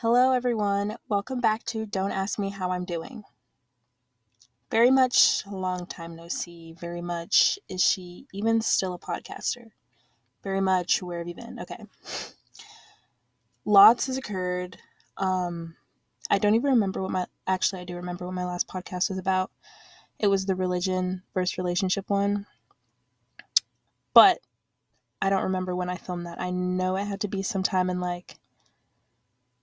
Hello, 0.00 0.30
everyone. 0.30 0.96
Welcome 1.08 1.40
back 1.40 1.64
to 1.64 1.84
Don't 1.84 2.12
Ask 2.12 2.38
Me 2.38 2.50
How 2.50 2.70
I'm 2.70 2.84
Doing. 2.84 3.24
Very 4.70 4.92
much 4.92 5.44
long 5.44 5.86
time 5.86 6.14
no 6.14 6.28
see. 6.28 6.72
Very 6.78 7.00
much 7.02 7.58
is 7.68 7.82
she 7.82 8.28
even 8.32 8.60
still 8.60 8.94
a 8.94 8.98
podcaster? 9.00 9.70
Very 10.44 10.60
much 10.60 11.02
where 11.02 11.18
have 11.18 11.26
you 11.26 11.34
been? 11.34 11.58
Okay. 11.58 11.84
Lots 13.64 14.06
has 14.06 14.16
occurred. 14.16 14.78
Um, 15.16 15.74
I 16.30 16.38
don't 16.38 16.54
even 16.54 16.70
remember 16.70 17.02
what 17.02 17.10
my 17.10 17.26
actually 17.48 17.80
I 17.80 17.84
do 17.84 17.96
remember 17.96 18.24
what 18.24 18.34
my 18.34 18.44
last 18.44 18.68
podcast 18.68 19.08
was 19.08 19.18
about. 19.18 19.50
It 20.20 20.28
was 20.28 20.46
the 20.46 20.54
religion 20.54 21.24
versus 21.34 21.58
relationship 21.58 22.08
one. 22.08 22.46
But 24.14 24.38
I 25.20 25.28
don't 25.28 25.42
remember 25.42 25.74
when 25.74 25.90
I 25.90 25.96
filmed 25.96 26.26
that. 26.26 26.40
I 26.40 26.50
know 26.50 26.94
it 26.94 27.06
had 27.06 27.22
to 27.22 27.28
be 27.28 27.42
sometime 27.42 27.90
in 27.90 27.98
like 27.98 28.37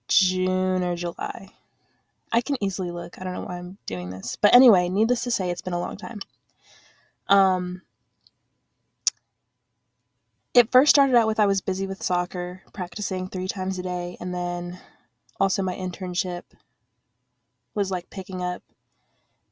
June 0.07 0.83
or 0.83 0.95
July. 0.95 1.49
I 2.31 2.41
can 2.41 2.61
easily 2.61 2.91
look. 2.91 3.19
I 3.19 3.23
don't 3.23 3.33
know 3.33 3.43
why 3.43 3.57
I'm 3.57 3.77
doing 3.85 4.09
this. 4.09 4.35
But 4.35 4.53
anyway, 4.53 4.89
needless 4.89 5.23
to 5.23 5.31
say, 5.31 5.49
it's 5.49 5.61
been 5.61 5.73
a 5.73 5.79
long 5.79 5.97
time. 5.97 6.19
Um, 7.27 7.81
it 10.53 10.71
first 10.71 10.89
started 10.89 11.15
out 11.15 11.27
with 11.27 11.39
I 11.39 11.45
was 11.45 11.61
busy 11.61 11.87
with 11.87 12.03
soccer, 12.03 12.61
practicing 12.73 13.27
three 13.27 13.47
times 13.47 13.79
a 13.79 13.83
day, 13.83 14.17
and 14.19 14.33
then 14.33 14.79
also 15.39 15.62
my 15.63 15.75
internship 15.75 16.43
was 17.73 17.91
like 17.91 18.09
picking 18.09 18.41
up. 18.41 18.63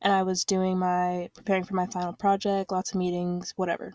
And 0.02 0.12
I 0.12 0.24
was 0.24 0.44
doing 0.44 0.78
my 0.78 1.30
preparing 1.34 1.64
for 1.64 1.76
my 1.76 1.86
final 1.88 2.14
project, 2.14 2.72
lots 2.72 2.92
of 2.92 2.98
meetings, 2.98 3.54
whatever. 3.56 3.94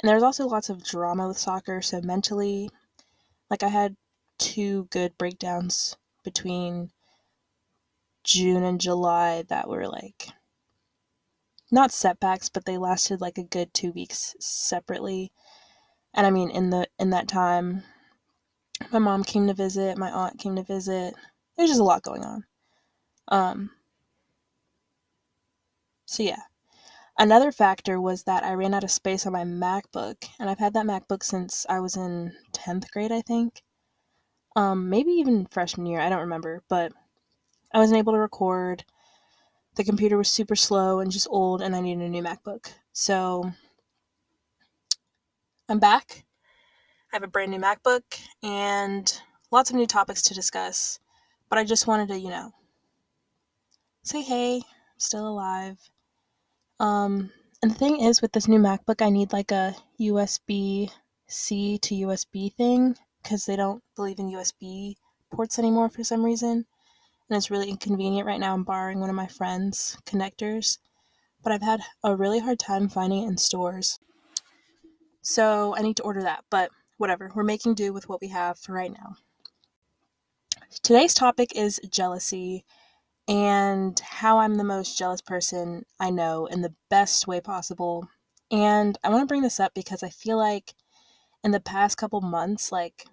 And 0.00 0.08
there 0.08 0.16
was 0.16 0.24
also 0.24 0.46
lots 0.46 0.70
of 0.70 0.84
drama 0.84 1.28
with 1.28 1.38
soccer, 1.38 1.82
so 1.82 2.00
mentally, 2.00 2.70
like 3.50 3.62
I 3.62 3.68
had 3.68 3.96
two 4.42 4.88
good 4.90 5.16
breakdowns 5.18 5.96
between 6.24 6.90
June 8.24 8.64
and 8.64 8.80
July 8.80 9.42
that 9.42 9.68
were 9.68 9.86
like 9.86 10.30
not 11.70 11.92
setbacks, 11.92 12.48
but 12.48 12.64
they 12.64 12.76
lasted 12.76 13.20
like 13.20 13.38
a 13.38 13.44
good 13.44 13.72
two 13.72 13.92
weeks 13.92 14.34
separately. 14.40 15.30
And 16.12 16.26
I 16.26 16.30
mean, 16.30 16.50
in 16.50 16.70
the 16.70 16.88
in 16.98 17.10
that 17.10 17.28
time, 17.28 17.84
my 18.90 18.98
mom 18.98 19.22
came 19.22 19.46
to 19.46 19.54
visit, 19.54 19.96
my 19.96 20.10
aunt 20.10 20.40
came 20.40 20.56
to 20.56 20.64
visit. 20.64 21.14
There's 21.56 21.70
just 21.70 21.80
a 21.80 21.84
lot 21.84 22.02
going 22.02 22.24
on. 22.24 22.44
Um. 23.28 23.70
So 26.04 26.24
yeah, 26.24 26.42
another 27.16 27.52
factor 27.52 28.00
was 28.00 28.24
that 28.24 28.42
I 28.42 28.54
ran 28.54 28.74
out 28.74 28.82
of 28.82 28.90
space 28.90 29.24
on 29.24 29.34
my 29.34 29.44
MacBook, 29.44 30.24
and 30.40 30.50
I've 30.50 30.58
had 30.58 30.74
that 30.74 30.86
MacBook 30.86 31.22
since 31.22 31.64
I 31.68 31.78
was 31.78 31.96
in 31.96 32.32
tenth 32.52 32.90
grade, 32.90 33.12
I 33.12 33.20
think 33.20 33.62
um, 34.56 34.88
maybe 34.88 35.12
even 35.12 35.46
freshman 35.46 35.86
year, 35.86 36.00
I 36.00 36.08
don't 36.08 36.20
remember, 36.20 36.62
but 36.68 36.92
I 37.72 37.78
wasn't 37.78 37.98
able 37.98 38.12
to 38.12 38.18
record. 38.18 38.84
The 39.76 39.84
computer 39.84 40.18
was 40.18 40.28
super 40.28 40.56
slow 40.56 41.00
and 41.00 41.10
just 41.10 41.28
old, 41.30 41.62
and 41.62 41.74
I 41.74 41.80
needed 41.80 42.04
a 42.04 42.08
new 42.08 42.22
MacBook. 42.22 42.72
So 42.92 43.50
I'm 45.68 45.78
back. 45.78 46.24
I 47.12 47.16
have 47.16 47.22
a 47.22 47.28
brand 47.28 47.50
new 47.50 47.58
MacBook 47.58 48.02
and 48.42 49.20
lots 49.50 49.70
of 49.70 49.76
new 49.76 49.86
topics 49.86 50.22
to 50.22 50.34
discuss, 50.34 51.00
but 51.48 51.58
I 51.58 51.64
just 51.64 51.86
wanted 51.86 52.08
to, 52.08 52.18
you 52.18 52.28
know, 52.28 52.52
say 54.02 54.22
hey, 54.22 54.56
I'm 54.56 54.98
still 54.98 55.28
alive. 55.28 55.78
Um, 56.78 57.30
and 57.62 57.70
the 57.70 57.76
thing 57.76 58.00
is, 58.00 58.20
with 58.20 58.32
this 58.32 58.48
new 58.48 58.58
MacBook, 58.58 59.00
I 59.00 59.08
need 59.08 59.32
like 59.32 59.50
a 59.50 59.74
USB 60.00 60.90
C 61.26 61.78
to 61.78 61.94
USB 61.94 62.52
thing 62.52 62.96
because 63.22 63.46
they 63.46 63.56
don't 63.56 63.82
believe 63.96 64.18
in 64.18 64.30
USB 64.30 64.96
ports 65.30 65.58
anymore 65.58 65.88
for 65.88 66.04
some 66.04 66.24
reason. 66.24 66.66
And 67.28 67.36
it's 67.36 67.50
really 67.50 67.70
inconvenient 67.70 68.26
right 68.26 68.40
now. 68.40 68.54
I'm 68.54 68.64
borrowing 68.64 69.00
one 69.00 69.10
of 69.10 69.16
my 69.16 69.26
friend's 69.26 69.96
connectors, 70.04 70.78
but 71.42 71.52
I've 71.52 71.62
had 71.62 71.80
a 72.04 72.16
really 72.16 72.40
hard 72.40 72.58
time 72.58 72.88
finding 72.88 73.24
it 73.24 73.28
in 73.28 73.36
stores. 73.38 73.98
So 75.22 75.74
I 75.76 75.82
need 75.82 75.96
to 75.96 76.02
order 76.02 76.22
that, 76.22 76.44
but 76.50 76.70
whatever. 76.98 77.30
We're 77.34 77.44
making 77.44 77.74
do 77.74 77.92
with 77.92 78.08
what 78.08 78.20
we 78.20 78.28
have 78.28 78.58
for 78.58 78.72
right 78.72 78.92
now. 78.92 79.16
Today's 80.82 81.14
topic 81.14 81.54
is 81.54 81.80
jealousy 81.90 82.64
and 83.28 83.98
how 84.00 84.38
I'm 84.38 84.56
the 84.56 84.64
most 84.64 84.98
jealous 84.98 85.20
person 85.20 85.84
I 86.00 86.10
know 86.10 86.46
in 86.46 86.62
the 86.62 86.74
best 86.90 87.26
way 87.26 87.40
possible. 87.40 88.08
And 88.50 88.98
I 89.02 89.08
want 89.08 89.22
to 89.22 89.26
bring 89.26 89.42
this 89.42 89.60
up 89.60 89.72
because 89.74 90.02
I 90.02 90.08
feel 90.10 90.36
like 90.36 90.74
in 91.44 91.50
the 91.50 91.60
past 91.60 91.96
couple 91.96 92.20
months, 92.20 92.70
like 92.72 93.06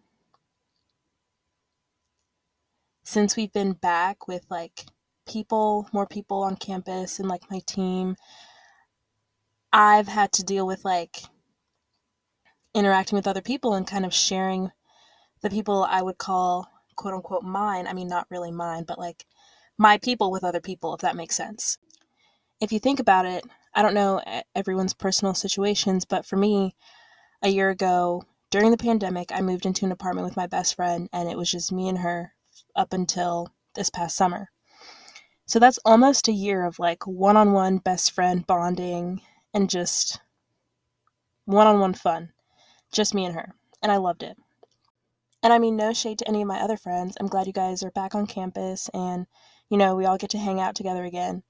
since 3.03 3.35
we've 3.35 3.53
been 3.53 3.73
back 3.73 4.27
with 4.27 4.45
like 4.49 4.85
people, 5.27 5.87
more 5.91 6.05
people 6.07 6.43
on 6.43 6.55
campus 6.55 7.19
and 7.19 7.27
like 7.27 7.49
my 7.49 7.59
team, 7.65 8.15
I've 9.73 10.07
had 10.07 10.31
to 10.33 10.43
deal 10.43 10.65
with 10.67 10.85
like 10.85 11.21
interacting 12.73 13.15
with 13.15 13.27
other 13.27 13.41
people 13.41 13.73
and 13.73 13.87
kind 13.87 14.05
of 14.05 14.13
sharing 14.13 14.71
the 15.41 15.49
people 15.49 15.83
I 15.89 16.01
would 16.01 16.17
call 16.17 16.67
quote 16.95 17.13
unquote 17.13 17.43
mine. 17.43 17.87
I 17.87 17.93
mean, 17.93 18.07
not 18.07 18.27
really 18.29 18.51
mine, 18.51 18.83
but 18.87 18.99
like 18.99 19.25
my 19.77 19.97
people 19.97 20.31
with 20.31 20.43
other 20.43 20.61
people, 20.61 20.93
if 20.93 21.01
that 21.01 21.15
makes 21.15 21.35
sense. 21.35 21.77
If 22.61 22.71
you 22.71 22.79
think 22.79 22.99
about 22.99 23.25
it, 23.25 23.45
I 23.73 23.81
don't 23.81 23.93
know 23.93 24.21
everyone's 24.55 24.93
personal 24.93 25.33
situations, 25.33 26.05
but 26.05 26.25
for 26.25 26.35
me, 26.35 26.75
a 27.41 27.49
year 27.49 27.69
ago, 27.69 28.23
during 28.51 28.71
the 28.71 28.77
pandemic, 28.77 29.31
I 29.31 29.41
moved 29.41 29.65
into 29.65 29.85
an 29.85 29.91
apartment 29.91 30.25
with 30.25 30.37
my 30.37 30.47
best 30.47 30.75
friend, 30.75 31.07
and 31.13 31.29
it 31.29 31.37
was 31.37 31.51
just 31.51 31.71
me 31.71 31.87
and 31.87 31.99
her 31.99 32.33
up 32.75 32.93
until 32.93 33.49
this 33.75 33.89
past 33.89 34.15
summer. 34.15 34.49
So 35.45 35.59
that's 35.59 35.79
almost 35.83 36.27
a 36.27 36.33
year 36.33 36.65
of 36.65 36.79
like 36.79 37.07
one 37.07 37.37
on 37.37 37.53
one 37.53 37.77
best 37.77 38.11
friend 38.11 38.45
bonding 38.45 39.21
and 39.53 39.69
just 39.69 40.19
one 41.45 41.65
on 41.65 41.79
one 41.79 41.93
fun. 41.93 42.33
Just 42.91 43.15
me 43.15 43.25
and 43.25 43.33
her. 43.35 43.55
And 43.81 43.91
I 43.91 43.97
loved 43.97 44.21
it. 44.21 44.37
And 45.41 45.53
I 45.53 45.57
mean, 45.57 45.75
no 45.75 45.93
shade 45.93 46.19
to 46.19 46.27
any 46.27 46.41
of 46.41 46.47
my 46.47 46.59
other 46.59 46.77
friends. 46.77 47.17
I'm 47.19 47.27
glad 47.27 47.47
you 47.47 47.53
guys 47.53 47.81
are 47.81 47.91
back 47.91 48.13
on 48.13 48.27
campus 48.27 48.89
and, 48.93 49.25
you 49.69 49.77
know, 49.77 49.95
we 49.95 50.05
all 50.05 50.17
get 50.17 50.29
to 50.31 50.37
hang 50.37 50.59
out 50.59 50.75
together 50.75 51.05
again. 51.05 51.43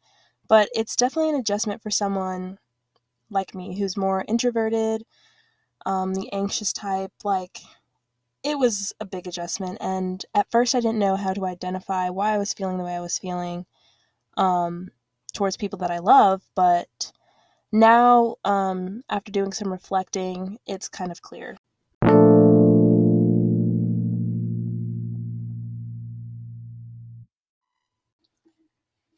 But 0.47 0.69
it's 0.73 0.95
definitely 0.95 1.31
an 1.31 1.39
adjustment 1.39 1.81
for 1.81 1.89
someone 1.89 2.57
like 3.29 3.53
me 3.53 3.77
who's 3.77 3.97
more 3.97 4.23
introverted, 4.27 5.03
um, 5.85 6.13
the 6.13 6.31
anxious 6.33 6.73
type. 6.73 7.11
Like, 7.23 7.59
it 8.43 8.57
was 8.57 8.93
a 8.99 9.05
big 9.05 9.27
adjustment. 9.27 9.77
And 9.81 10.25
at 10.33 10.49
first, 10.51 10.75
I 10.75 10.79
didn't 10.79 10.99
know 10.99 11.15
how 11.15 11.33
to 11.33 11.45
identify 11.45 12.09
why 12.09 12.33
I 12.33 12.37
was 12.37 12.53
feeling 12.53 12.77
the 12.77 12.83
way 12.83 12.95
I 12.95 13.01
was 13.01 13.17
feeling 13.17 13.65
um, 14.37 14.89
towards 15.33 15.57
people 15.57 15.79
that 15.79 15.91
I 15.91 15.99
love. 15.99 16.41
But 16.55 17.11
now, 17.71 18.35
um, 18.45 19.03
after 19.09 19.31
doing 19.31 19.51
some 19.51 19.71
reflecting, 19.71 20.57
it's 20.65 20.87
kind 20.87 21.11
of 21.11 21.21
clear. 21.21 21.57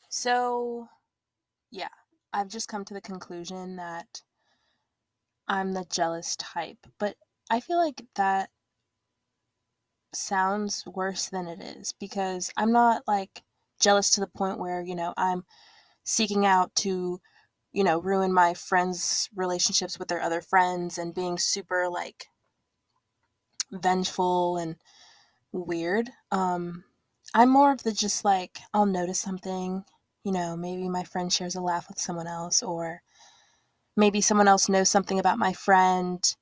So, 0.10 0.90
yeah, 1.72 1.88
I've 2.34 2.50
just 2.50 2.68
come 2.68 2.84
to 2.86 2.94
the 2.94 3.02
conclusion 3.02 3.78
that 3.78 4.22
I'm 5.52 5.74
the 5.74 5.86
jealous 5.90 6.38
type. 6.38 6.88
But 6.98 7.18
I 7.50 7.60
feel 7.60 7.78
like 7.78 8.06
that 8.16 8.50
sounds 10.14 10.86
worse 10.86 11.28
than 11.28 11.46
it 11.46 11.62
is 11.62 11.94
because 12.00 12.52
I'm 12.56 12.72
not 12.72 13.04
like 13.06 13.44
jealous 13.78 14.12
to 14.12 14.22
the 14.22 14.28
point 14.28 14.60
where, 14.60 14.82
you 14.82 14.96
know, 14.96 15.14
I'm 15.18 15.44
seeking 16.06 16.46
out 16.46 16.74
to, 16.76 17.20
you 17.74 17.84
know, 17.84 18.00
ruin 18.00 18.32
my 18.32 18.54
friends' 18.54 19.30
relationships 19.36 20.00
with 20.00 20.08
their 20.08 20.22
other 20.22 20.42
friends 20.42 20.98
and 20.98 21.14
being 21.14 21.38
super 21.38 21.90
like 21.90 22.28
vengeful 23.74 24.56
and 24.56 24.78
weird. 25.52 26.12
Um 26.32 26.86
I'm 27.34 27.50
more 27.50 27.74
of 27.74 27.84
the 27.84 27.92
just 27.92 28.24
like 28.24 28.60
I'll 28.74 28.86
notice 28.86 29.20
something, 29.20 29.84
you 30.24 30.32
know, 30.32 30.56
maybe 30.56 30.88
my 30.88 31.04
friend 31.04 31.32
shares 31.32 31.56
a 31.56 31.62
laugh 31.62 31.90
with 31.90 32.00
someone 32.00 32.28
else 32.28 32.64
or 32.64 33.02
maybe 33.96 34.22
someone 34.22 34.48
else 34.48 34.70
knows 34.70 34.90
something 34.90 35.20
about 35.20 35.40
my 35.40 35.54
friend 35.54 36.36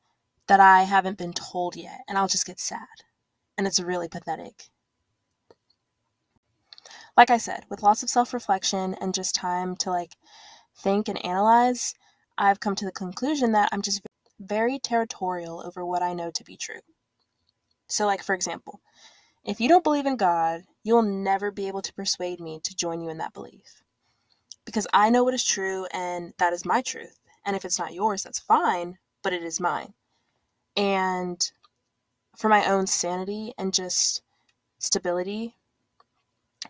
that 0.47 0.59
I 0.59 0.83
haven't 0.83 1.17
been 1.17 1.33
told 1.33 1.75
yet 1.75 2.01
and 2.07 2.17
I'll 2.17 2.27
just 2.27 2.45
get 2.45 2.59
sad 2.59 2.87
and 3.57 3.67
it's 3.67 3.79
really 3.79 4.07
pathetic. 4.07 4.69
Like 7.17 7.29
I 7.29 7.37
said, 7.37 7.65
with 7.69 7.83
lots 7.83 8.03
of 8.03 8.09
self 8.09 8.33
reflection 8.33 8.95
and 9.01 9.13
just 9.13 9.35
time 9.35 9.75
to 9.77 9.89
like 9.89 10.15
think 10.77 11.09
and 11.09 11.23
analyze, 11.25 11.93
I've 12.37 12.61
come 12.61 12.75
to 12.75 12.85
the 12.85 12.91
conclusion 12.91 13.51
that 13.51 13.69
I'm 13.71 13.81
just 13.81 14.01
very 14.39 14.79
territorial 14.79 15.61
over 15.65 15.85
what 15.85 16.01
I 16.01 16.13
know 16.13 16.31
to 16.31 16.43
be 16.43 16.55
true. 16.55 16.79
So, 17.87 18.05
like, 18.05 18.23
for 18.23 18.33
example, 18.33 18.79
if 19.43 19.59
you 19.59 19.67
don't 19.67 19.83
believe 19.83 20.05
in 20.05 20.15
God, 20.15 20.61
you'll 20.83 21.01
never 21.01 21.51
be 21.51 21.67
able 21.67 21.81
to 21.81 21.93
persuade 21.93 22.39
me 22.39 22.61
to 22.63 22.75
join 22.75 23.01
you 23.01 23.09
in 23.09 23.17
that 23.17 23.33
belief. 23.33 23.83
Because 24.65 24.87
I 24.93 25.09
know 25.09 25.23
what 25.25 25.33
is 25.33 25.43
true 25.43 25.85
and 25.91 26.33
that 26.37 26.53
is 26.53 26.65
my 26.65 26.81
truth. 26.81 27.18
And 27.49 27.55
if 27.55 27.65
it's 27.65 27.79
not 27.79 27.95
yours, 27.95 28.21
that's 28.21 28.37
fine, 28.37 28.99
but 29.23 29.33
it 29.33 29.41
is 29.41 29.59
mine. 29.59 29.95
And 30.77 31.51
for 32.37 32.47
my 32.47 32.63
own 32.63 32.85
sanity 32.85 33.55
and 33.57 33.73
just 33.73 34.21
stability, 34.77 35.55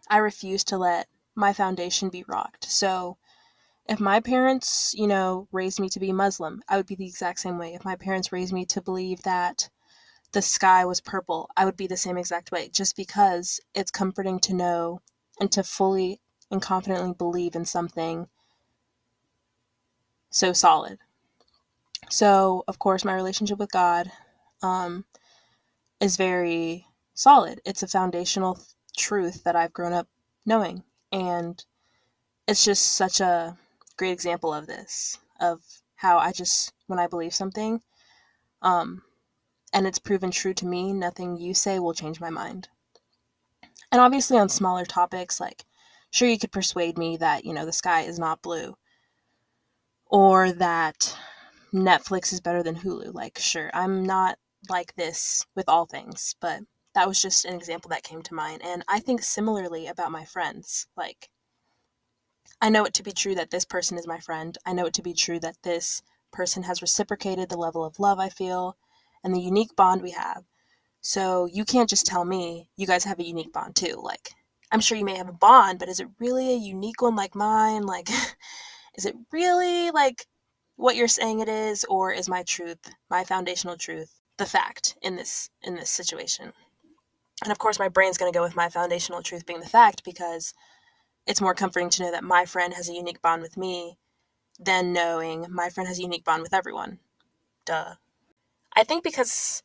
I 0.07 0.19
refuse 0.19 0.63
to 0.63 0.77
let 0.77 1.09
my 1.35 1.51
foundation 1.51 2.07
be 2.07 2.23
rocked. 2.29 2.71
So, 2.71 3.17
if 3.89 3.99
my 3.99 4.21
parents, 4.21 4.93
you 4.95 5.05
know, 5.05 5.49
raised 5.51 5.81
me 5.81 5.89
to 5.89 5.99
be 5.99 6.13
Muslim, 6.13 6.63
I 6.69 6.77
would 6.77 6.85
be 6.85 6.95
the 6.95 7.07
exact 7.07 7.41
same 7.41 7.57
way. 7.57 7.73
If 7.73 7.83
my 7.83 7.97
parents 7.97 8.31
raised 8.31 8.53
me 8.53 8.63
to 8.67 8.81
believe 8.81 9.23
that 9.23 9.67
the 10.31 10.41
sky 10.41 10.85
was 10.85 11.01
purple, 11.01 11.49
I 11.57 11.65
would 11.65 11.75
be 11.75 11.87
the 11.87 11.97
same 11.97 12.17
exact 12.17 12.53
way, 12.53 12.69
just 12.69 12.95
because 12.95 13.59
it's 13.73 13.91
comforting 13.91 14.39
to 14.39 14.53
know 14.53 15.01
and 15.41 15.51
to 15.51 15.61
fully 15.61 16.21
and 16.49 16.61
confidently 16.61 17.11
believe 17.11 17.53
in 17.53 17.65
something 17.65 18.29
so 20.29 20.53
solid. 20.53 20.99
So, 22.09 22.63
of 22.67 22.79
course, 22.79 23.05
my 23.05 23.13
relationship 23.13 23.59
with 23.59 23.71
God 23.71 24.11
um, 24.63 25.05
is 25.99 26.17
very 26.17 26.85
solid. 27.13 27.61
It's 27.65 27.83
a 27.83 27.87
foundational 27.87 28.59
truth 28.97 29.43
that 29.43 29.55
I've 29.55 29.73
grown 29.73 29.93
up 29.93 30.07
knowing. 30.45 30.83
And 31.11 31.63
it's 32.47 32.65
just 32.65 32.93
such 32.93 33.21
a 33.21 33.57
great 33.97 34.11
example 34.11 34.53
of 34.53 34.67
this, 34.67 35.19
of 35.39 35.61
how 35.95 36.17
I 36.17 36.31
just, 36.31 36.73
when 36.87 36.99
I 36.99 37.07
believe 37.07 37.33
something, 37.33 37.81
um, 38.61 39.03
and 39.71 39.85
it's 39.85 39.99
proven 39.99 40.31
true 40.31 40.53
to 40.55 40.65
me, 40.65 40.93
nothing 40.93 41.37
you 41.37 41.53
say 41.53 41.77
will 41.77 41.93
change 41.93 42.19
my 42.19 42.31
mind. 42.31 42.69
And 43.91 44.01
obviously, 44.01 44.37
on 44.37 44.49
smaller 44.49 44.85
topics, 44.85 45.39
like, 45.39 45.63
sure, 46.11 46.27
you 46.27 46.39
could 46.39 46.51
persuade 46.51 46.97
me 46.97 47.17
that, 47.17 47.45
you 47.45 47.53
know, 47.53 47.65
the 47.65 47.71
sky 47.71 48.01
is 48.01 48.17
not 48.17 48.41
blue 48.41 48.75
or 50.09 50.51
that 50.51 51.15
Netflix 51.73 52.33
is 52.33 52.41
better 52.41 52.63
than 52.63 52.75
Hulu. 52.75 53.13
Like, 53.13 53.37
sure, 53.37 53.69
I'm 53.73 54.03
not 54.03 54.37
like 54.69 54.95
this 54.95 55.45
with 55.55 55.69
all 55.69 55.85
things, 55.85 56.35
but 56.41 56.61
that 56.95 57.07
was 57.07 57.21
just 57.21 57.45
an 57.45 57.55
example 57.55 57.89
that 57.89 58.03
came 58.03 58.21
to 58.23 58.33
mind. 58.33 58.61
And 58.63 58.83
I 58.87 58.99
think 58.99 59.21
similarly 59.21 59.87
about 59.87 60.11
my 60.11 60.25
friends. 60.25 60.87
Like, 60.97 61.29
I 62.61 62.69
know 62.69 62.83
it 62.83 62.93
to 62.95 63.03
be 63.03 63.11
true 63.11 63.35
that 63.35 63.51
this 63.51 63.65
person 63.65 63.97
is 63.97 64.07
my 64.07 64.19
friend. 64.19 64.57
I 64.65 64.73
know 64.73 64.85
it 64.87 64.93
to 64.95 65.01
be 65.01 65.13
true 65.13 65.39
that 65.39 65.61
this 65.63 66.01
person 66.31 66.63
has 66.63 66.81
reciprocated 66.81 67.49
the 67.49 67.57
level 67.57 67.85
of 67.85 67.99
love 67.99 68.19
I 68.19 68.29
feel 68.29 68.77
and 69.23 69.33
the 69.33 69.41
unique 69.41 69.75
bond 69.75 70.01
we 70.01 70.11
have. 70.11 70.43
So 71.01 71.45
you 71.45 71.63
can't 71.63 71.89
just 71.89 72.05
tell 72.05 72.25
me 72.25 72.69
you 72.75 72.85
guys 72.85 73.05
have 73.05 73.19
a 73.19 73.25
unique 73.25 73.53
bond 73.53 73.75
too. 73.75 73.99
Like, 74.01 74.31
I'm 74.71 74.81
sure 74.81 74.97
you 74.97 75.05
may 75.05 75.15
have 75.15 75.29
a 75.29 75.33
bond, 75.33 75.79
but 75.79 75.89
is 75.89 75.99
it 75.99 76.09
really 76.19 76.51
a 76.51 76.57
unique 76.57 77.01
one 77.01 77.15
like 77.15 77.35
mine? 77.35 77.83
Like, 77.83 78.09
is 78.99 79.05
it 79.05 79.15
really 79.31 79.91
like 79.91 80.25
what 80.75 80.97
you're 80.97 81.07
saying 81.07 81.39
it 81.39 81.47
is, 81.47 81.85
or 81.85 82.11
is 82.11 82.27
my 82.27 82.43
truth, 82.43 82.79
my 83.09 83.23
foundational 83.23 83.77
truth, 83.77 84.19
the 84.37 84.45
fact 84.45 84.97
in 85.01 85.15
this 85.15 85.49
in 85.63 85.75
this 85.75 85.89
situation? 85.89 86.51
And 87.43 87.51
of 87.51 87.59
course, 87.59 87.79
my 87.79 87.87
brain's 87.87 88.17
going 88.17 88.29
to 88.29 88.37
go 88.37 88.43
with 88.43 88.57
my 88.57 88.67
foundational 88.67 89.21
truth 89.21 89.45
being 89.45 89.61
the 89.61 89.69
fact 89.69 90.03
because 90.03 90.53
it's 91.25 91.39
more 91.39 91.53
comforting 91.53 91.89
to 91.91 92.03
know 92.03 92.11
that 92.11 92.25
my 92.25 92.43
friend 92.43 92.73
has 92.73 92.89
a 92.89 92.93
unique 92.93 93.21
bond 93.21 93.41
with 93.41 93.55
me 93.55 93.97
than 94.59 94.91
knowing 94.91 95.45
my 95.49 95.69
friend 95.69 95.87
has 95.87 95.97
a 95.97 96.01
unique 96.01 96.25
bond 96.25 96.41
with 96.41 96.53
everyone. 96.53 96.99
Duh. 97.65 97.95
I 98.75 98.83
think 98.83 99.05
because 99.05 99.63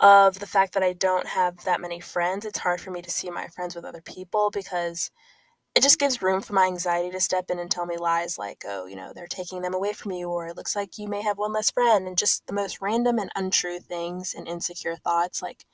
of 0.00 0.40
the 0.40 0.48
fact 0.48 0.74
that 0.74 0.82
I 0.82 0.94
don't 0.94 1.28
have 1.28 1.62
that 1.64 1.80
many 1.80 2.00
friends, 2.00 2.44
it's 2.44 2.58
hard 2.58 2.80
for 2.80 2.90
me 2.90 3.02
to 3.02 3.10
see 3.10 3.30
my 3.30 3.46
friends 3.46 3.76
with 3.76 3.84
other 3.84 4.02
people 4.02 4.50
because 4.50 5.12
it 5.74 5.82
just 5.82 5.98
gives 5.98 6.22
room 6.22 6.40
for 6.40 6.52
my 6.52 6.66
anxiety 6.66 7.10
to 7.10 7.20
step 7.20 7.50
in 7.50 7.58
and 7.58 7.70
tell 7.70 7.86
me 7.86 7.96
lies 7.96 8.38
like, 8.38 8.64
oh, 8.66 8.86
you 8.86 8.94
know, 8.94 9.12
they're 9.14 9.26
taking 9.26 9.62
them 9.62 9.74
away 9.74 9.92
from 9.92 10.12
you, 10.12 10.28
or 10.30 10.46
it 10.46 10.56
looks 10.56 10.76
like 10.76 10.98
you 10.98 11.08
may 11.08 11.22
have 11.22 11.38
one 11.38 11.52
less 11.52 11.70
friend, 11.70 12.06
and 12.06 12.16
just 12.16 12.46
the 12.46 12.52
most 12.52 12.80
random 12.80 13.18
and 13.18 13.30
untrue 13.34 13.80
things 13.80 14.34
and 14.34 14.46
insecure 14.46 14.96
thoughts. 14.96 15.42
Like, 15.42 15.64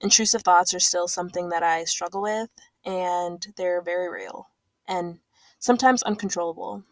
intrusive 0.00 0.42
thoughts 0.42 0.74
are 0.74 0.80
still 0.80 1.08
something 1.08 1.48
that 1.50 1.62
I 1.62 1.84
struggle 1.84 2.22
with, 2.22 2.50
and 2.84 3.46
they're 3.56 3.82
very 3.82 4.08
real 4.08 4.48
and 4.88 5.18
sometimes 5.58 6.02
uncontrollable. 6.02 6.82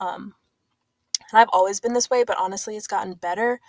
Um, 0.00 0.34
and 1.32 1.40
I've 1.40 1.50
always 1.52 1.80
been 1.80 1.92
this 1.92 2.10
way, 2.10 2.24
but 2.24 2.36
honestly, 2.40 2.76
it's 2.76 2.86
gotten 2.86 3.14
better 3.14 3.60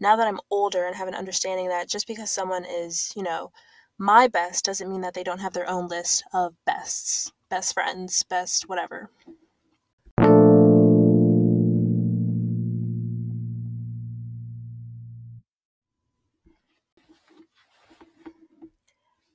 now 0.00 0.16
that 0.16 0.28
I'm 0.28 0.40
older 0.50 0.86
and 0.86 0.96
have 0.96 1.08
an 1.08 1.14
understanding 1.14 1.68
that 1.68 1.88
just 1.88 2.06
because 2.06 2.30
someone 2.30 2.64
is, 2.64 3.12
you 3.16 3.22
know, 3.22 3.52
my 3.98 4.28
best 4.28 4.64
doesn't 4.64 4.88
mean 4.88 5.02
that 5.02 5.14
they 5.14 5.22
don't 5.22 5.40
have 5.40 5.52
their 5.52 5.68
own 5.68 5.88
list 5.88 6.24
of 6.32 6.54
bests, 6.64 7.32
best 7.50 7.74
friends, 7.74 8.22
best 8.22 8.68
whatever. 8.68 9.10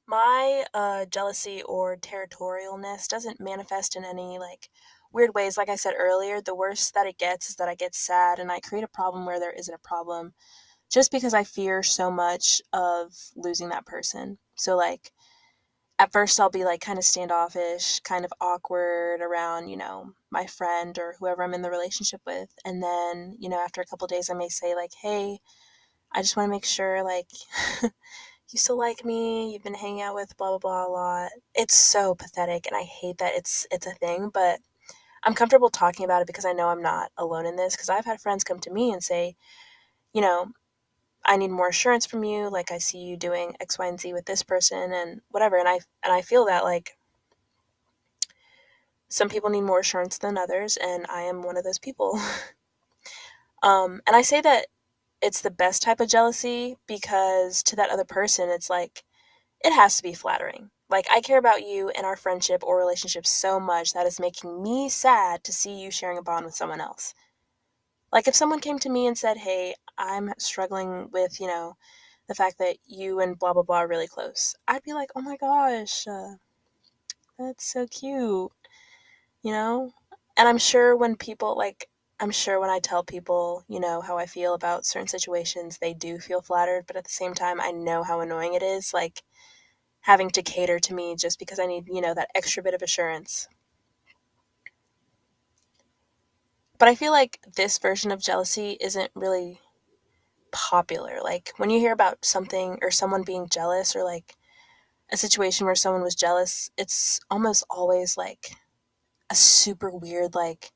my 0.07 0.63
uh, 0.73 1.05
jealousy 1.05 1.61
or 1.63 1.97
territorialness 1.97 3.07
doesn't 3.07 3.39
manifest 3.39 3.95
in 3.95 4.05
any 4.05 4.37
like 4.39 4.69
weird 5.11 5.33
ways. 5.33 5.57
Like 5.57 5.69
I 5.69 5.75
said 5.75 5.93
earlier, 5.97 6.41
the 6.41 6.55
worst 6.55 6.93
that 6.93 7.07
it 7.07 7.17
gets 7.17 7.49
is 7.49 7.55
that 7.55 7.67
I 7.67 7.75
get 7.75 7.95
sad 7.95 8.39
and 8.39 8.51
I 8.51 8.59
create 8.59 8.83
a 8.83 8.89
problem 8.89 9.25
where 9.25 9.39
there 9.39 9.51
isn't 9.51 9.73
a 9.73 9.79
problem 9.79 10.33
just 10.91 11.11
because 11.11 11.33
I 11.33 11.43
fear 11.43 11.81
so 11.83 12.11
much 12.11 12.61
of 12.71 13.13
losing 13.35 13.69
that 13.69 13.85
person. 13.85 14.37
So, 14.55 14.77
like, 14.77 15.11
at 15.99 16.11
first, 16.11 16.39
I'll 16.39 16.49
be 16.49 16.65
like 16.65 16.81
kind 16.81 16.97
of 16.97 17.05
standoffish, 17.05 18.01
kind 18.01 18.25
of 18.25 18.33
awkward 18.41 19.21
around, 19.21 19.69
you 19.69 19.77
know, 19.77 20.11
my 20.31 20.45
friend 20.45 20.97
or 20.99 21.15
whoever 21.19 21.43
I'm 21.43 21.53
in 21.53 21.61
the 21.61 21.69
relationship 21.69 22.21
with. 22.25 22.49
And 22.65 22.83
then, 22.83 23.35
you 23.39 23.49
know, 23.49 23.59
after 23.59 23.81
a 23.81 23.85
couple 23.85 24.07
days, 24.07 24.29
I 24.29 24.33
may 24.33 24.49
say, 24.49 24.75
like, 24.75 24.91
hey, 25.01 25.39
I 26.13 26.21
just 26.21 26.37
want 26.37 26.47
to 26.47 26.51
make 26.51 26.65
sure, 26.65 27.03
like, 27.03 27.27
you 28.51 28.59
still 28.59 28.77
like 28.77 29.05
me, 29.05 29.53
you've 29.53 29.63
been 29.63 29.73
hanging 29.73 30.01
out 30.01 30.15
with 30.15 30.35
blah 30.37 30.49
blah 30.51 30.59
blah 30.59 30.87
a 30.87 30.89
lot. 30.89 31.31
It's 31.55 31.75
so 31.75 32.15
pathetic 32.15 32.67
and 32.67 32.77
I 32.77 32.83
hate 32.83 33.17
that 33.19 33.33
it's 33.35 33.67
it's 33.71 33.87
a 33.87 33.91
thing, 33.91 34.29
but 34.33 34.59
I'm 35.23 35.33
comfortable 35.35 35.69
talking 35.69 36.05
about 36.05 36.21
it 36.21 36.27
because 36.27 36.45
I 36.45 36.53
know 36.53 36.69
I'm 36.69 36.81
not 36.81 37.11
alone 37.17 37.45
in 37.47 37.55
this 37.55 37.75
because 37.75 37.89
I've 37.89 38.05
had 38.05 38.21
friends 38.21 38.43
come 38.43 38.59
to 38.61 38.71
me 38.71 38.91
and 38.91 39.03
say, 39.03 39.35
you 40.13 40.21
know, 40.21 40.47
I 41.25 41.37
need 41.37 41.51
more 41.51 41.69
assurance 41.69 42.05
from 42.05 42.23
you, 42.23 42.49
like 42.49 42.71
I 42.71 42.77
see 42.77 42.99
you 42.99 43.17
doing 43.17 43.55
X, 43.59 43.79
Y, 43.79 43.87
and 43.87 43.99
Z 43.99 44.13
with 44.13 44.25
this 44.25 44.43
person 44.43 44.93
and 44.93 45.21
whatever. 45.29 45.57
And 45.57 45.67
I 45.67 45.79
and 46.03 46.13
I 46.13 46.21
feel 46.21 46.45
that 46.45 46.63
like 46.63 46.97
some 49.09 49.29
people 49.29 49.49
need 49.49 49.61
more 49.61 49.79
assurance 49.79 50.17
than 50.17 50.37
others, 50.37 50.77
and 50.77 51.05
I 51.09 51.21
am 51.21 51.41
one 51.41 51.57
of 51.57 51.63
those 51.63 51.79
people. 51.79 52.19
um, 53.63 54.01
and 54.05 54.15
I 54.15 54.21
say 54.21 54.41
that 54.41 54.67
it's 55.21 55.41
the 55.41 55.51
best 55.51 55.81
type 55.81 55.99
of 55.99 56.09
jealousy 56.09 56.77
because 56.87 57.63
to 57.63 57.75
that 57.77 57.89
other 57.89 58.03
person, 58.03 58.49
it's 58.49 58.69
like, 58.69 59.03
it 59.63 59.73
has 59.73 59.97
to 59.97 60.03
be 60.03 60.13
flattering. 60.13 60.69
Like, 60.89 61.07
I 61.11 61.21
care 61.21 61.37
about 61.39 61.65
you 61.65 61.89
and 61.89 62.05
our 62.05 62.15
friendship 62.15 62.63
or 62.63 62.77
relationship 62.77 63.25
so 63.25 63.59
much 63.59 63.93
that 63.93 64.05
it's 64.05 64.19
making 64.19 64.61
me 64.61 64.89
sad 64.89 65.43
to 65.45 65.53
see 65.53 65.81
you 65.81 65.89
sharing 65.89 66.17
a 66.17 66.21
bond 66.21 66.45
with 66.45 66.55
someone 66.55 66.81
else. 66.81 67.13
Like, 68.11 68.27
if 68.27 68.35
someone 68.35 68.59
came 68.59 68.79
to 68.79 68.89
me 68.89 69.07
and 69.07 69.17
said, 69.17 69.37
Hey, 69.37 69.75
I'm 69.97 70.33
struggling 70.37 71.09
with, 71.11 71.39
you 71.39 71.47
know, 71.47 71.77
the 72.27 72.35
fact 72.35 72.57
that 72.59 72.77
you 72.85 73.19
and 73.21 73.37
blah, 73.39 73.53
blah, 73.53 73.63
blah 73.63 73.77
are 73.79 73.87
really 73.87 74.07
close, 74.07 74.55
I'd 74.67 74.83
be 74.83 74.93
like, 74.93 75.11
Oh 75.15 75.21
my 75.21 75.37
gosh, 75.37 76.07
uh, 76.07 76.35
that's 77.39 77.65
so 77.71 77.87
cute. 77.87 78.51
You 79.43 79.51
know? 79.51 79.93
And 80.37 80.47
I'm 80.47 80.57
sure 80.57 80.95
when 80.97 81.15
people, 81.17 81.57
like, 81.57 81.89
I'm 82.19 82.31
sure 82.31 82.59
when 82.59 82.69
I 82.69 82.79
tell 82.79 83.03
people, 83.03 83.63
you 83.69 83.79
know, 83.79 84.01
how 84.01 84.17
I 84.17 84.25
feel 84.27 84.53
about 84.53 84.85
certain 84.85 85.07
situations, 85.07 85.77
they 85.79 85.93
do 85.93 86.19
feel 86.19 86.41
flattered, 86.41 86.85
but 86.87 86.95
at 86.97 87.03
the 87.05 87.11
same 87.11 87.33
time, 87.33 87.61
I 87.61 87.71
know 87.71 88.03
how 88.03 88.21
annoying 88.21 88.53
it 88.55 88.63
is, 88.63 88.93
like 88.93 89.23
having 90.01 90.29
to 90.31 90.43
cater 90.43 90.79
to 90.79 90.93
me 90.95 91.15
just 91.17 91.39
because 91.39 91.59
I 91.59 91.67
need, 91.67 91.87
you 91.87 92.01
know, 92.01 92.13
that 92.15 92.29
extra 92.35 92.63
bit 92.63 92.73
of 92.75 92.81
assurance. 92.83 93.47
But 96.77 96.87
I 96.87 96.95
feel 96.95 97.11
like 97.11 97.41
this 97.55 97.77
version 97.79 98.11
of 98.11 98.21
jealousy 98.21 98.77
isn't 98.79 99.11
really 99.13 99.59
popular. 100.55 101.19
Like 101.21 101.51
when 101.57 101.69
you 101.69 101.79
hear 101.79 101.91
about 101.91 102.23
something 102.23 102.79
or 102.81 102.89
someone 102.89 103.23
being 103.23 103.49
jealous 103.49 103.95
or 103.95 104.03
like 104.05 104.35
a 105.11 105.17
situation 105.17 105.65
where 105.65 105.75
someone 105.75 106.01
was 106.01 106.15
jealous, 106.15 106.71
it's 106.77 107.19
almost 107.29 107.65
always 107.69 108.15
like 108.17 108.55
a 109.29 109.35
super 109.35 109.91
weird, 109.91 110.35
like, 110.35 110.71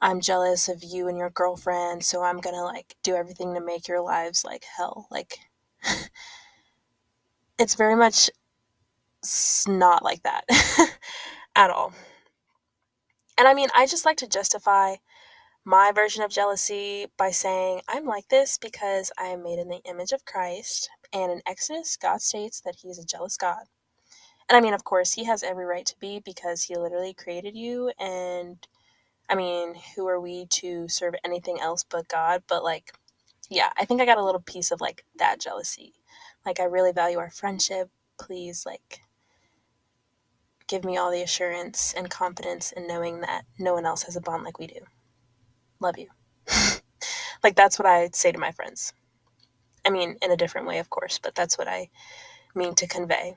I'm 0.00 0.20
jealous 0.20 0.68
of 0.68 0.82
you 0.82 1.08
and 1.08 1.18
your 1.18 1.30
girlfriend, 1.30 2.04
so 2.04 2.22
I'm 2.22 2.40
gonna 2.40 2.64
like 2.64 2.96
do 3.02 3.14
everything 3.14 3.54
to 3.54 3.60
make 3.60 3.86
your 3.86 4.00
lives 4.00 4.44
like 4.44 4.64
hell. 4.76 5.06
Like, 5.10 5.38
it's 7.58 7.74
very 7.74 7.94
much 7.94 8.30
not 9.68 10.02
like 10.02 10.22
that 10.24 10.44
at 11.56 11.70
all. 11.70 11.92
And 13.38 13.46
I 13.48 13.54
mean, 13.54 13.68
I 13.74 13.86
just 13.86 14.04
like 14.04 14.16
to 14.18 14.26
justify 14.26 14.96
my 15.64 15.92
version 15.94 16.22
of 16.22 16.30
jealousy 16.30 17.06
by 17.16 17.30
saying 17.30 17.82
I'm 17.88 18.06
like 18.06 18.28
this 18.28 18.58
because 18.58 19.12
I 19.18 19.26
am 19.26 19.42
made 19.42 19.58
in 19.58 19.68
the 19.68 19.82
image 19.84 20.12
of 20.12 20.24
Christ, 20.24 20.90
and 21.12 21.30
in 21.32 21.42
Exodus, 21.46 21.96
God 21.96 22.20
states 22.22 22.60
that 22.62 22.76
He 22.82 22.88
is 22.88 22.98
a 22.98 23.06
jealous 23.06 23.36
God. 23.36 23.64
And 24.48 24.56
I 24.56 24.60
mean, 24.60 24.74
of 24.74 24.84
course, 24.84 25.12
He 25.12 25.24
has 25.24 25.42
every 25.42 25.64
right 25.64 25.86
to 25.86 25.98
be 26.00 26.20
because 26.24 26.64
He 26.64 26.76
literally 26.76 27.14
created 27.14 27.56
you 27.56 27.92
and 27.98 28.58
I 29.28 29.34
mean, 29.34 29.74
who 29.96 30.06
are 30.08 30.20
we 30.20 30.46
to 30.46 30.88
serve 30.88 31.14
anything 31.24 31.58
else 31.60 31.84
but 31.84 32.08
God? 32.08 32.42
But 32.48 32.62
like, 32.62 32.92
yeah, 33.48 33.70
I 33.78 33.84
think 33.86 34.00
I 34.00 34.06
got 34.06 34.18
a 34.18 34.24
little 34.24 34.42
piece 34.42 34.70
of 34.70 34.80
like 34.80 35.04
that 35.18 35.40
jealousy. 35.40 35.94
Like, 36.44 36.60
I 36.60 36.64
really 36.64 36.92
value 36.92 37.18
our 37.18 37.30
friendship. 37.30 37.88
Please, 38.18 38.66
like, 38.66 39.00
give 40.66 40.84
me 40.84 40.96
all 40.96 41.10
the 41.10 41.22
assurance 41.22 41.94
and 41.96 42.10
confidence 42.10 42.72
in 42.72 42.86
knowing 42.86 43.20
that 43.20 43.44
no 43.58 43.74
one 43.74 43.86
else 43.86 44.02
has 44.04 44.16
a 44.16 44.20
bond 44.20 44.44
like 44.44 44.58
we 44.58 44.66
do. 44.66 44.80
Love 45.82 45.98
you. 45.98 46.08
like, 47.42 47.56
that's 47.56 47.78
what 47.78 47.86
I 47.86 48.08
say 48.12 48.30
to 48.30 48.38
my 48.38 48.52
friends. 48.52 48.92
I 49.84 49.90
mean, 49.90 50.16
in 50.22 50.30
a 50.30 50.36
different 50.36 50.68
way, 50.68 50.78
of 50.78 50.90
course, 50.90 51.18
but 51.18 51.34
that's 51.34 51.58
what 51.58 51.66
I 51.66 51.90
mean 52.54 52.74
to 52.76 52.86
convey. 52.86 53.34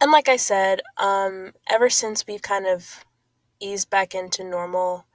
And 0.00 0.10
like 0.10 0.28
I 0.28 0.36
said, 0.36 0.80
um, 0.96 1.52
ever 1.68 1.88
since 1.88 2.26
we've 2.26 2.42
kind 2.42 2.66
of 2.66 3.04
eased 3.60 3.90
back 3.90 4.14
into 4.14 4.44
normal 4.44 5.06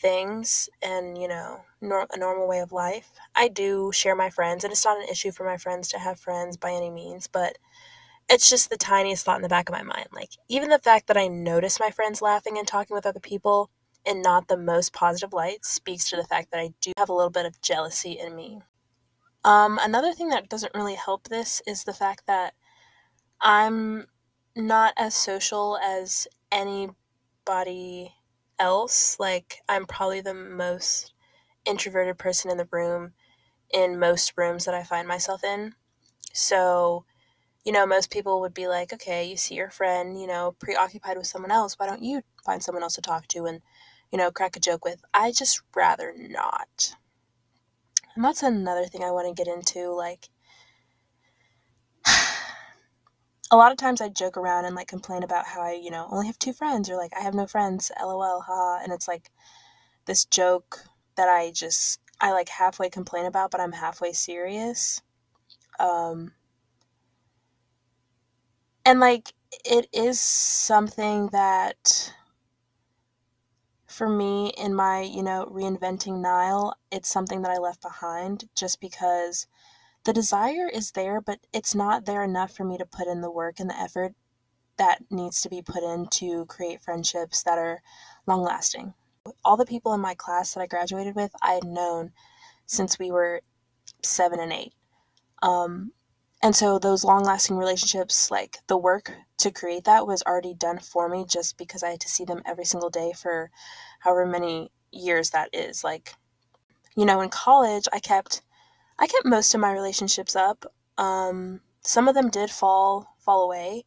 things 0.00 0.68
and, 0.82 1.16
you 1.20 1.28
know, 1.28 1.62
nor- 1.80 2.06
a 2.12 2.18
normal 2.18 2.48
way 2.48 2.60
of 2.60 2.72
life, 2.72 3.12
I 3.36 3.48
do 3.48 3.92
share 3.92 4.16
my 4.16 4.30
friends. 4.30 4.64
And 4.64 4.72
it's 4.72 4.84
not 4.84 4.98
an 5.00 5.08
issue 5.08 5.32
for 5.32 5.44
my 5.44 5.56
friends 5.56 5.88
to 5.88 5.98
have 5.98 6.20
friends 6.20 6.56
by 6.56 6.72
any 6.72 6.90
means, 6.90 7.28
but 7.28 7.58
it's 8.28 8.50
just 8.50 8.70
the 8.70 8.76
tiniest 8.76 9.24
thought 9.24 9.36
in 9.36 9.42
the 9.42 9.48
back 9.48 9.68
of 9.68 9.74
my 9.74 9.82
mind. 9.82 10.08
Like, 10.12 10.30
even 10.48 10.68
the 10.68 10.78
fact 10.78 11.06
that 11.06 11.16
I 11.16 11.28
notice 11.28 11.80
my 11.80 11.90
friends 11.90 12.22
laughing 12.22 12.58
and 12.58 12.66
talking 12.66 12.94
with 12.94 13.06
other 13.06 13.20
people 13.20 13.70
in 14.04 14.22
not 14.22 14.48
the 14.48 14.56
most 14.56 14.92
positive 14.92 15.32
light 15.32 15.64
speaks 15.64 16.08
to 16.10 16.16
the 16.16 16.24
fact 16.24 16.50
that 16.50 16.60
I 16.60 16.72
do 16.80 16.92
have 16.96 17.08
a 17.08 17.14
little 17.14 17.30
bit 17.30 17.46
of 17.46 17.60
jealousy 17.60 18.18
in 18.18 18.36
me. 18.36 18.60
Um, 19.44 19.78
another 19.82 20.12
thing 20.12 20.28
that 20.28 20.48
doesn't 20.48 20.74
really 20.74 20.94
help 20.94 21.28
this 21.28 21.62
is 21.66 21.84
the 21.84 21.92
fact 21.92 22.24
that 22.26 22.54
I'm 23.40 24.06
not 24.56 24.94
as 24.96 25.14
social 25.14 25.78
as 25.78 26.26
anybody 26.50 28.14
else. 28.58 29.16
Like, 29.18 29.62
I'm 29.68 29.86
probably 29.86 30.20
the 30.20 30.34
most 30.34 31.12
introverted 31.64 32.18
person 32.18 32.50
in 32.50 32.56
the 32.56 32.68
room 32.70 33.12
in 33.72 33.98
most 33.98 34.32
rooms 34.36 34.64
that 34.64 34.74
I 34.74 34.82
find 34.82 35.06
myself 35.06 35.44
in. 35.44 35.74
So, 36.32 37.04
you 37.64 37.72
know, 37.72 37.86
most 37.86 38.10
people 38.10 38.40
would 38.40 38.54
be 38.54 38.66
like, 38.68 38.92
okay, 38.92 39.24
you 39.24 39.36
see 39.36 39.54
your 39.54 39.70
friend, 39.70 40.20
you 40.20 40.26
know, 40.26 40.54
preoccupied 40.58 41.18
with 41.18 41.26
someone 41.26 41.50
else. 41.50 41.74
Why 41.78 41.86
don't 41.86 42.02
you 42.02 42.22
find 42.44 42.62
someone 42.62 42.82
else 42.82 42.94
to 42.94 43.02
talk 43.02 43.26
to 43.28 43.46
and, 43.46 43.60
you 44.10 44.18
know, 44.18 44.30
crack 44.30 44.56
a 44.56 44.60
joke 44.60 44.84
with? 44.84 45.02
I 45.12 45.32
just 45.32 45.60
rather 45.74 46.14
not. 46.16 46.94
And 48.14 48.24
that's 48.24 48.42
another 48.42 48.86
thing 48.86 49.04
I 49.04 49.10
want 49.10 49.28
to 49.28 49.44
get 49.44 49.52
into. 49.52 49.92
Like, 49.92 50.28
a 53.50 53.56
lot 53.56 53.72
of 53.72 53.78
times 53.78 54.00
I 54.00 54.08
joke 54.08 54.36
around 54.36 54.64
and 54.64 54.74
like 54.74 54.88
complain 54.88 55.22
about 55.22 55.46
how 55.46 55.60
I, 55.60 55.72
you 55.72 55.90
know, 55.90 56.08
only 56.10 56.26
have 56.26 56.38
two 56.38 56.52
friends 56.52 56.88
or 56.88 56.96
like 56.96 57.12
I 57.16 57.20
have 57.22 57.34
no 57.34 57.46
friends, 57.46 57.90
lol, 58.00 58.40
ha. 58.40 58.80
And 58.82 58.92
it's 58.92 59.08
like 59.08 59.30
this 60.06 60.24
joke 60.24 60.84
that 61.16 61.28
I 61.28 61.50
just, 61.50 62.00
I 62.20 62.32
like 62.32 62.48
halfway 62.48 62.88
complain 62.88 63.26
about, 63.26 63.50
but 63.50 63.60
I'm 63.60 63.72
halfway 63.72 64.12
serious. 64.12 65.02
Um, 65.78 66.32
and 68.88 69.00
like 69.00 69.34
it 69.66 69.86
is 69.92 70.18
something 70.18 71.26
that 71.26 72.14
for 73.86 74.08
me 74.08 74.50
in 74.56 74.74
my, 74.74 75.02
you 75.02 75.22
know, 75.22 75.46
reinventing 75.52 76.22
Nile, 76.22 76.74
it's 76.90 77.10
something 77.10 77.42
that 77.42 77.50
I 77.50 77.58
left 77.58 77.82
behind 77.82 78.48
just 78.54 78.80
because 78.80 79.46
the 80.04 80.14
desire 80.14 80.70
is 80.72 80.92
there, 80.92 81.20
but 81.20 81.38
it's 81.52 81.74
not 81.74 82.06
there 82.06 82.24
enough 82.24 82.56
for 82.56 82.64
me 82.64 82.78
to 82.78 82.86
put 82.86 83.08
in 83.08 83.20
the 83.20 83.30
work 83.30 83.60
and 83.60 83.68
the 83.68 83.78
effort 83.78 84.14
that 84.78 85.02
needs 85.10 85.42
to 85.42 85.50
be 85.50 85.60
put 85.60 85.82
in 85.82 86.06
to 86.12 86.46
create 86.46 86.80
friendships 86.80 87.42
that 87.42 87.58
are 87.58 87.82
long 88.26 88.42
lasting. 88.42 88.94
All 89.44 89.58
the 89.58 89.66
people 89.66 89.92
in 89.92 90.00
my 90.00 90.14
class 90.14 90.54
that 90.54 90.62
I 90.62 90.66
graduated 90.66 91.14
with, 91.14 91.32
I 91.42 91.52
had 91.52 91.64
known 91.64 92.12
since 92.64 92.98
we 92.98 93.10
were 93.10 93.42
seven 94.02 94.40
and 94.40 94.52
eight. 94.52 94.72
Um, 95.42 95.92
and 96.42 96.54
so 96.54 96.78
those 96.78 97.04
long 97.04 97.24
lasting 97.24 97.56
relationships, 97.56 98.30
like 98.30 98.58
the 98.68 98.76
work 98.76 99.12
to 99.38 99.50
create 99.50 99.84
that 99.84 100.06
was 100.06 100.22
already 100.22 100.54
done 100.54 100.78
for 100.78 101.08
me 101.08 101.24
just 101.24 101.58
because 101.58 101.82
I 101.82 101.90
had 101.90 102.00
to 102.00 102.08
see 102.08 102.24
them 102.24 102.42
every 102.46 102.64
single 102.64 102.90
day 102.90 103.12
for 103.12 103.50
however 104.00 104.26
many 104.26 104.70
years 104.92 105.30
that 105.30 105.50
is. 105.52 105.82
Like, 105.82 106.14
you 106.96 107.04
know, 107.04 107.20
in 107.20 107.28
college, 107.28 107.88
I 107.92 108.00
kept 108.00 108.42
I 108.98 109.06
kept 109.06 109.26
most 109.26 109.54
of 109.54 109.60
my 109.60 109.72
relationships 109.72 110.36
up. 110.36 110.64
Um, 110.96 111.60
some 111.82 112.08
of 112.08 112.14
them 112.14 112.30
did 112.30 112.50
fall 112.50 113.14
fall 113.18 113.42
away, 113.44 113.84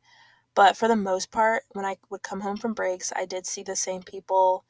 but 0.55 0.77
for 0.77 0.88
the 0.88 0.96
most 0.96 1.31
part, 1.31 1.63
when 1.74 1.86
I 1.86 1.98
would 2.10 2.24
come 2.24 2.41
home 2.41 2.58
from 2.58 2.74
breaks, 2.74 3.13
I 3.15 3.25
did 3.25 3.46
see 3.46 3.63
the 3.63 3.75
same 3.75 4.03
people 4.03 4.65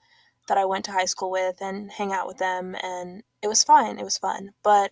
that 0.48 0.58
I 0.58 0.66
went 0.66 0.86
to 0.86 0.92
high 0.92 1.06
school 1.06 1.32
with 1.32 1.62
and 1.62 1.92
hang 1.92 2.14
out 2.14 2.28
with 2.28 2.38
them, 2.38 2.76
and 2.84 3.24
it 3.42 3.48
was 3.48 3.64
fine. 3.64 4.00
It 4.00 4.04
was 4.04 4.18
fun. 4.18 4.54
But 4.64 4.92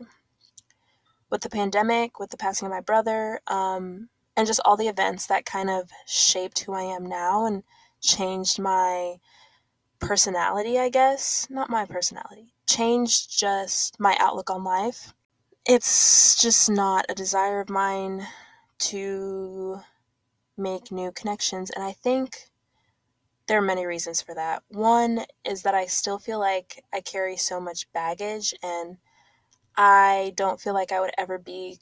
with 1.29 1.41
the 1.41 1.49
pandemic, 1.49 2.19
with 2.19 2.29
the 2.29 2.37
passing 2.37 2.65
of 2.65 2.71
my 2.71 2.81
brother, 2.81 3.39
um, 3.47 4.09
and 4.35 4.47
just 4.47 4.61
all 4.65 4.77
the 4.77 4.87
events 4.87 5.27
that 5.27 5.45
kind 5.45 5.69
of 5.69 5.89
shaped 6.05 6.59
who 6.59 6.73
I 6.73 6.83
am 6.83 7.05
now 7.05 7.45
and 7.45 7.63
changed 8.01 8.59
my 8.59 9.17
personality, 9.99 10.79
I 10.79 10.89
guess. 10.89 11.47
Not 11.49 11.69
my 11.69 11.85
personality, 11.85 12.53
changed 12.67 13.37
just 13.37 13.99
my 13.99 14.15
outlook 14.19 14.49
on 14.49 14.63
life 14.63 15.13
it's 15.69 16.41
just 16.41 16.67
not 16.67 17.05
a 17.09 17.13
desire 17.13 17.59
of 17.59 17.69
mine 17.69 18.25
to 18.79 19.79
make 20.57 20.91
new 20.91 21.11
connections. 21.11 21.69
And 21.69 21.83
I 21.83 21.91
think 21.91 22.49
there 23.47 23.59
are 23.59 23.61
many 23.61 23.85
reasons 23.85 24.19
for 24.19 24.33
that. 24.33 24.63
One 24.69 25.25
is 25.45 25.61
that 25.61 25.75
I 25.75 25.85
still 25.85 26.17
feel 26.17 26.39
like 26.39 26.83
I 26.91 27.01
carry 27.01 27.37
so 27.37 27.59
much 27.59 27.91
baggage 27.93 28.53
and 28.63 28.97
I 29.79 30.33
don't 30.35 30.59
feel 30.59 30.73
like 30.73 30.91
I 30.91 30.99
would 30.99 31.13
ever 31.17 31.37
be 31.37 31.79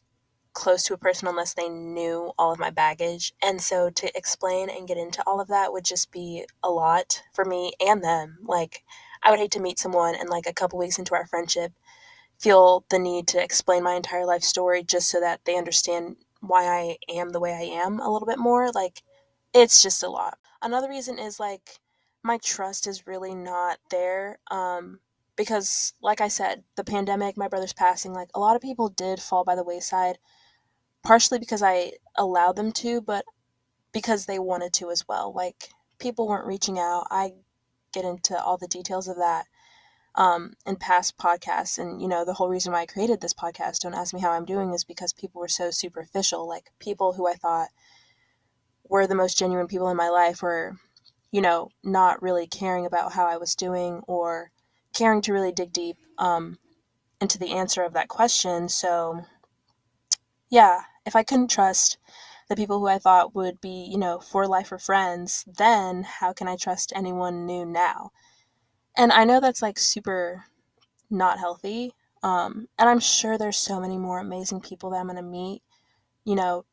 close 0.54 0.84
to 0.84 0.94
a 0.94 0.98
person 1.00 1.28
unless 1.28 1.56
they 1.56 1.68
knew 1.68 2.32
all 2.38 2.52
of 2.52 2.60
my 2.60 2.70
baggage. 2.70 3.34
And 3.42 3.60
so 3.60 3.90
to 3.90 4.18
explain 4.18 4.70
and 4.70 4.88
get 4.88 4.98
into 4.98 5.24
all 5.26 5.42
of 5.42 5.48
that 5.48 5.74
would 5.74 5.84
just 5.84 6.12
be 6.12 6.46
a 6.64 6.70
lot 6.70 7.24
for 7.34 7.44
me 7.44 7.74
and 7.80 8.04
them. 8.04 8.38
Like, 8.44 8.84
I 9.24 9.32
would 9.32 9.40
hate 9.40 9.52
to 9.52 9.60
meet 9.60 9.80
someone 9.80 10.16
and, 10.16 10.30
like, 10.30 10.46
a 10.46 10.54
couple 10.54 10.78
weeks 10.78 11.00
into 11.00 11.16
our 11.16 11.26
friendship, 11.26 11.74
feel 12.40 12.86
the 12.90 13.00
need 13.00 13.28
to 13.30 13.44
explain 13.44 13.84
my 13.84 13.96
entire 13.96 14.26
life 14.26 14.44
story 14.44 14.84
just 14.84 15.10
so 15.10 15.20
that 15.20 15.42
they 15.46 15.58
understand 15.58 16.18
why 16.42 16.66
I 16.66 16.98
am 17.10 17.32
the 17.32 17.40
way 17.40 17.54
I 17.54 17.64
am 17.84 18.00
a 18.00 18.12
little 18.12 18.28
bit 18.28 18.40
more. 18.40 18.72
Like, 18.72 19.02
it's 19.54 19.82
just 19.82 20.04
a 20.04 20.10
lot. 20.10 20.38
Another 20.62 20.90
reason 20.90 21.18
is 21.20 21.40
like 21.40 21.80
my 22.24 22.38
trust 22.38 22.86
is 22.88 23.08
really 23.08 23.34
not 23.34 23.80
there. 23.90 24.40
Um, 24.52 25.00
because, 25.38 25.94
like 26.02 26.20
I 26.20 26.28
said, 26.28 26.64
the 26.76 26.84
pandemic, 26.84 27.38
my 27.38 27.48
brother's 27.48 27.74
passing, 27.74 28.12
like 28.12 28.30
a 28.34 28.40
lot 28.40 28.56
of 28.56 28.62
people 28.62 28.90
did 28.90 29.22
fall 29.22 29.44
by 29.44 29.56
the 29.56 29.64
wayside, 29.64 30.18
partially 31.04 31.40
because 31.40 31.62
I 31.62 31.94
allowed 32.18 32.56
them 32.56 32.72
to, 32.74 33.00
but 33.02 33.24
because 33.94 34.26
they 34.26 34.40
wanted 34.40 34.74
to 34.74 34.90
as 34.90 35.08
well. 35.08 35.32
Like, 35.34 35.70
people 36.00 36.28
weren't 36.28 36.48
reaching 36.48 36.80
out. 36.80 37.08
I 37.10 37.34
get 37.94 38.04
into 38.04 38.40
all 38.42 38.58
the 38.58 38.68
details 38.68 39.08
of 39.08 39.18
that 39.18 39.46
um, 40.16 40.54
in 40.66 40.76
past 40.76 41.18
podcasts. 41.18 41.78
And, 41.78 42.02
you 42.02 42.08
know, 42.08 42.26
the 42.26 42.34
whole 42.34 42.50
reason 42.50 42.74
why 42.74 42.82
I 42.82 42.86
created 42.88 43.22
this 43.22 43.34
podcast, 43.34 43.80
Don't 43.80 43.94
Ask 43.94 44.14
Me 44.14 44.20
How 44.20 44.32
I'm 44.32 44.46
Doing, 44.46 44.74
is 44.74 44.84
because 44.84 45.14
people 45.14 45.40
were 45.40 45.48
so 45.48 45.72
superficial. 45.72 46.48
Like, 46.48 46.72
people 46.80 47.14
who 47.14 47.28
I 47.28 47.36
thought 47.36 47.70
were 48.90 49.08
the 49.08 49.16
most 49.16 49.38
genuine 49.38 49.68
people 49.68 49.90
in 49.90 49.98
my 49.98 50.10
life 50.10 50.42
were, 50.42 50.78
you 51.32 51.42
know, 51.42 51.70
not 51.84 52.22
really 52.22 52.48
caring 52.48 52.86
about 52.86 53.14
how 53.14 53.28
I 53.28 53.38
was 53.38 53.56
doing 53.56 54.02
or 54.08 54.52
caring 54.94 55.22
to 55.24 55.34
really 55.34 55.52
dig 55.52 55.72
deep 55.72 55.98
um, 56.18 56.58
into 57.22 57.38
the 57.38 57.52
answer 57.52 57.84
of 57.84 57.94
that 57.94 58.08
question. 58.08 58.70
So, 58.70 59.26
yeah, 60.50 60.82
if 61.06 61.16
I 61.16 61.24
couldn't 61.24 61.50
trust 61.50 61.98
the 62.50 62.56
people 62.56 62.80
who 62.80 62.88
I 62.88 62.98
thought 62.98 63.36
would 63.36 63.60
be, 63.60 63.88
you 63.92 63.98
know, 63.98 64.20
for 64.20 64.48
life 64.48 64.72
or 64.72 64.80
friends, 64.80 65.46
then 65.58 66.04
how 66.04 66.34
can 66.34 66.48
I 66.48 66.56
trust 66.56 66.94
anyone 66.96 67.46
new 67.46 67.66
now? 67.66 68.12
And 68.96 69.12
I 69.12 69.26
know 69.26 69.40
that's 69.40 69.62
like 69.62 69.78
super 69.78 70.46
not 71.10 71.40
healthy. 71.40 71.94
Um, 72.24 72.68
and 72.80 72.90
I'm 72.90 73.00
sure 73.00 73.38
there's 73.38 73.58
so 73.58 73.80
many 73.80 73.98
more 73.98 74.20
amazing 74.20 74.62
people 74.62 74.90
that 74.92 74.98
I'm 74.98 75.08
going 75.08 75.18
to 75.18 75.22
meet, 75.22 75.62
you 76.26 76.36
know, 76.36 76.66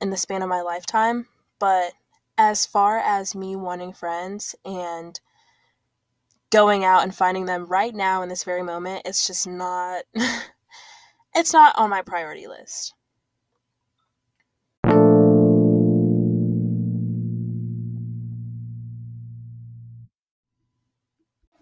in 0.00 0.10
the 0.10 0.16
span 0.16 0.42
of 0.42 0.48
my 0.48 0.60
lifetime. 0.60 1.26
But 1.58 1.92
as 2.38 2.64
far 2.64 2.98
as 2.98 3.34
me 3.34 3.56
wanting 3.56 3.92
friends 3.92 4.54
and 4.64 5.18
going 6.50 6.84
out 6.84 7.02
and 7.02 7.14
finding 7.14 7.46
them 7.46 7.66
right 7.66 7.94
now 7.94 8.22
in 8.22 8.28
this 8.28 8.44
very 8.44 8.62
moment, 8.62 9.02
it's 9.04 9.26
just 9.26 9.46
not, 9.46 10.02
it's 11.34 11.52
not 11.52 11.78
on 11.78 11.90
my 11.90 12.02
priority 12.02 12.46
list. 12.46 12.94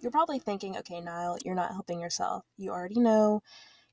You're 0.00 0.12
probably 0.12 0.38
thinking, 0.38 0.76
okay, 0.78 1.00
Nile, 1.00 1.38
you're 1.45 1.54
not 1.54 1.73
helping 1.73 2.00
yourself. 2.00 2.45
You 2.57 2.71
already 2.71 3.00
know 3.00 3.42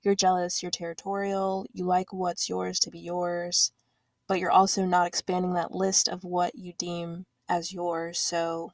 you're 0.04 0.16
jealous, 0.16 0.62
you're 0.62 0.72
territorial, 0.72 1.66
you 1.74 1.84
like 1.84 2.14
what's 2.14 2.48
yours 2.48 2.80
to 2.82 2.92
be 2.92 3.00
yours, 3.00 3.72
but 4.28 4.40
you're 4.40 4.52
also 4.52 4.86
not 4.86 5.08
expanding 5.08 5.54
that 5.56 5.74
list 5.74 6.08
of 6.08 6.24
what 6.24 6.56
you 6.56 6.74
deem 6.78 7.25
as 7.50 7.74
yours. 7.74 8.20
So 8.20 8.72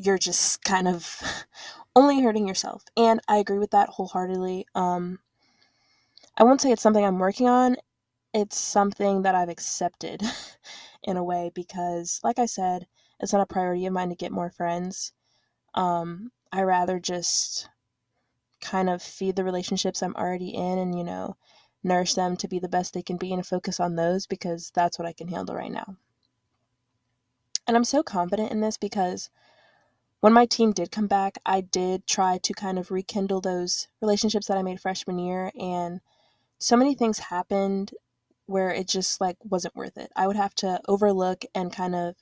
you're 0.00 0.18
just 0.18 0.64
kind 0.64 0.88
of 0.88 1.22
only 1.96 2.22
hurting 2.22 2.48
yourself. 2.48 2.84
And 2.96 3.20
I 3.28 3.36
agree 3.36 3.58
with 3.58 3.70
that 3.72 3.90
wholeheartedly. 3.90 4.66
Um, 4.74 5.20
I 6.36 6.44
won't 6.44 6.60
say 6.60 6.72
it's 6.72 6.82
something 6.82 7.04
I'm 7.04 7.18
working 7.18 7.48
on. 7.48 7.76
it's 8.34 8.58
something 8.58 9.22
that 9.22 9.34
I've 9.34 9.48
accepted 9.50 10.22
in 11.04 11.16
a 11.16 11.24
way 11.24 11.50
because, 11.54 12.20
like 12.24 12.38
I 12.38 12.46
said, 12.46 12.86
it's 13.20 13.32
not 13.32 13.42
a 13.42 13.46
priority 13.46 13.86
of 13.86 13.92
mine 13.92 14.10
to 14.10 14.14
get 14.16 14.32
more 14.32 14.50
friends. 14.50 15.12
Um, 15.74 16.32
I 16.52 16.62
rather 16.62 17.00
just 17.00 17.68
kind 18.60 18.90
of 18.90 19.02
feed 19.02 19.36
the 19.36 19.44
relationships 19.44 20.02
I'm 20.02 20.16
already 20.16 20.50
in 20.50 20.78
and, 20.78 20.96
you 20.96 21.04
know, 21.04 21.36
nourish 21.82 22.14
them 22.14 22.36
to 22.38 22.48
be 22.48 22.58
the 22.58 22.68
best 22.68 22.94
they 22.94 23.02
can 23.02 23.16
be 23.16 23.32
and 23.32 23.46
focus 23.46 23.80
on 23.80 23.96
those 23.96 24.26
because 24.26 24.70
that's 24.74 24.98
what 24.98 25.08
I 25.08 25.12
can 25.12 25.28
handle 25.28 25.54
right 25.54 25.72
now. 25.72 25.96
And 27.66 27.76
I'm 27.76 27.84
so 27.84 28.02
confident 28.02 28.52
in 28.52 28.60
this 28.60 28.76
because 28.76 29.30
when 30.20 30.32
my 30.32 30.46
team 30.46 30.72
did 30.72 30.90
come 30.92 31.06
back, 31.06 31.38
I 31.46 31.62
did 31.62 32.06
try 32.06 32.38
to 32.38 32.52
kind 32.52 32.78
of 32.78 32.90
rekindle 32.90 33.40
those 33.40 33.88
relationships 34.00 34.46
that 34.46 34.58
I 34.58 34.62
made 34.62 34.80
freshman 34.80 35.18
year 35.18 35.50
and 35.58 36.00
so 36.58 36.76
many 36.76 36.94
things 36.94 37.18
happened 37.18 37.94
where 38.46 38.70
it 38.70 38.86
just 38.86 39.20
like 39.20 39.36
wasn't 39.44 39.74
worth 39.74 39.96
it. 39.96 40.12
I 40.14 40.26
would 40.26 40.36
have 40.36 40.54
to 40.56 40.80
overlook 40.86 41.44
and 41.54 41.72
kind 41.72 41.94
of 41.94 42.16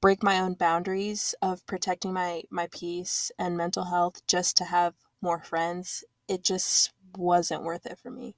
break 0.00 0.22
my 0.22 0.38
own 0.38 0.54
boundaries 0.54 1.34
of 1.42 1.66
protecting 1.66 2.12
my 2.12 2.42
my 2.50 2.68
peace 2.70 3.32
and 3.38 3.56
mental 3.56 3.84
health 3.84 4.24
just 4.26 4.56
to 4.58 4.64
have 4.64 4.94
more 5.20 5.42
friends. 5.42 6.04
It 6.28 6.44
just 6.44 6.92
wasn't 7.16 7.64
worth 7.64 7.86
it 7.86 7.98
for 7.98 8.10
me. 8.10 8.36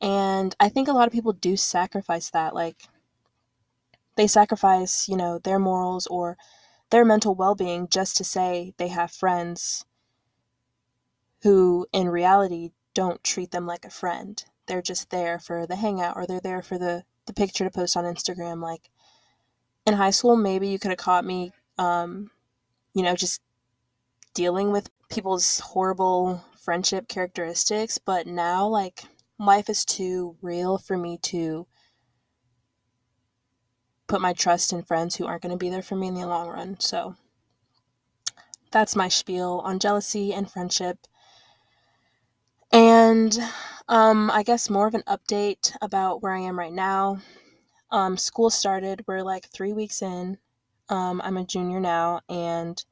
And 0.00 0.56
I 0.58 0.70
think 0.70 0.88
a 0.88 0.92
lot 0.92 1.06
of 1.06 1.12
people 1.12 1.32
do 1.32 1.56
sacrifice 1.56 2.30
that 2.30 2.54
like 2.54 2.88
they 4.16 4.26
sacrifice, 4.26 5.08
you 5.08 5.16
know, 5.16 5.38
their 5.38 5.58
morals 5.58 6.06
or 6.06 6.38
their 6.90 7.04
mental 7.04 7.34
well-being 7.34 7.88
just 7.88 8.16
to 8.16 8.24
say 8.24 8.74
they 8.76 8.88
have 8.88 9.10
friends 9.10 9.84
who 11.42 11.86
in 11.92 12.08
reality 12.08 12.70
don't 12.94 13.22
treat 13.24 13.50
them 13.50 13.66
like 13.66 13.84
a 13.84 13.90
friend 13.90 14.44
they're 14.66 14.82
just 14.82 15.10
there 15.10 15.38
for 15.38 15.66
the 15.66 15.76
hangout 15.76 16.16
or 16.16 16.26
they're 16.26 16.40
there 16.40 16.62
for 16.62 16.78
the 16.78 17.04
the 17.30 17.34
picture 17.34 17.64
to 17.64 17.70
post 17.70 17.96
on 17.96 18.04
Instagram. 18.04 18.62
Like 18.62 18.90
in 19.86 19.94
high 19.94 20.10
school, 20.10 20.36
maybe 20.36 20.68
you 20.68 20.78
could 20.78 20.90
have 20.90 20.98
caught 20.98 21.24
me, 21.24 21.52
um, 21.78 22.30
you 22.94 23.02
know, 23.02 23.14
just 23.14 23.40
dealing 24.34 24.70
with 24.70 24.90
people's 25.08 25.60
horrible 25.60 26.44
friendship 26.60 27.08
characteristics. 27.08 27.98
But 27.98 28.26
now, 28.26 28.66
like, 28.66 29.04
life 29.38 29.68
is 29.68 29.84
too 29.84 30.36
real 30.42 30.78
for 30.78 30.96
me 30.96 31.18
to 31.22 31.66
put 34.10 34.20
my 34.20 34.32
trust 34.32 34.72
in 34.72 34.82
friends 34.82 35.14
who 35.14 35.24
aren't 35.24 35.40
going 35.40 35.52
to 35.52 35.56
be 35.56 35.70
there 35.70 35.82
for 35.82 35.94
me 35.94 36.08
in 36.08 36.14
the 36.14 36.26
long 36.26 36.48
run. 36.48 36.76
So 36.80 37.14
that's 38.72 38.96
my 38.96 39.06
spiel 39.06 39.62
on 39.64 39.78
jealousy 39.78 40.34
and 40.34 40.50
friendship. 40.50 40.98
And 42.72 43.38
um, 43.88 44.28
I 44.32 44.42
guess 44.42 44.68
more 44.68 44.88
of 44.88 44.94
an 44.94 45.04
update 45.06 45.76
about 45.80 46.22
where 46.22 46.34
I 46.34 46.40
am 46.40 46.58
right 46.58 46.72
now. 46.72 47.20
Um, 47.92 48.16
school 48.16 48.50
started. 48.50 49.04
We're 49.06 49.22
like 49.22 49.46
three 49.46 49.72
weeks 49.72 50.02
in. 50.02 50.38
Um, 50.88 51.20
I'm 51.22 51.36
a 51.36 51.44
junior 51.44 51.78
now, 51.78 52.20
and 52.28 52.84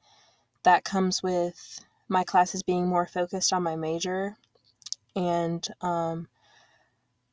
that 0.63 0.85
comes 0.85 1.21
with 1.21 1.81
my 2.09 2.23
classes 2.23 2.63
being 2.63 2.87
more 2.87 3.09
focused 3.09 3.53
on 3.53 3.65
my 3.65 3.75
major. 3.75 4.37
And 5.17 5.67
um, 5.81 6.29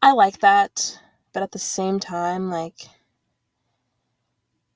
I 0.02 0.14
like 0.14 0.40
that, 0.40 1.00
but 1.34 1.44
at 1.44 1.52
the 1.52 1.60
same 1.60 2.00
time, 2.00 2.50
like, 2.50 2.88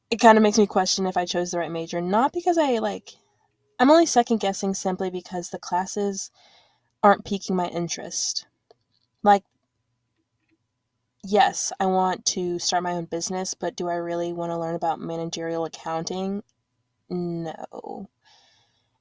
it 0.10 0.20
kind 0.20 0.38
of 0.38 0.42
makes 0.42 0.58
me 0.58 0.66
question 0.66 1.06
if 1.06 1.18
I 1.18 1.26
chose 1.26 1.52
the 1.52 1.60
right 1.60 1.72
major. 1.72 2.02
Not 2.02 2.34
because 2.34 2.58
I 2.58 2.80
like, 2.80 3.12
I'm 3.80 3.92
only 3.92 4.06
second 4.06 4.40
guessing 4.40 4.74
simply 4.74 5.10
because 5.10 5.50
the 5.50 5.60
classes 5.60 6.32
aren't 7.04 7.26
piquing 7.26 7.56
my 7.56 7.68
interest. 7.68 8.46
Like, 9.24 9.44
yes, 11.24 11.72
I 11.80 11.86
want 11.86 12.26
to 12.28 12.60
start 12.60 12.84
my 12.84 12.94
own 12.94 13.06
business, 13.06 13.54
but 13.54 13.76
do 13.76 13.88
I 13.88 13.96
really 13.96 14.34
want 14.34 14.52
to 14.52 14.58
learn 14.58 14.76
about 14.76 15.00
managerial 15.00 15.66
accounting? 15.66 16.44
No. 17.10 18.10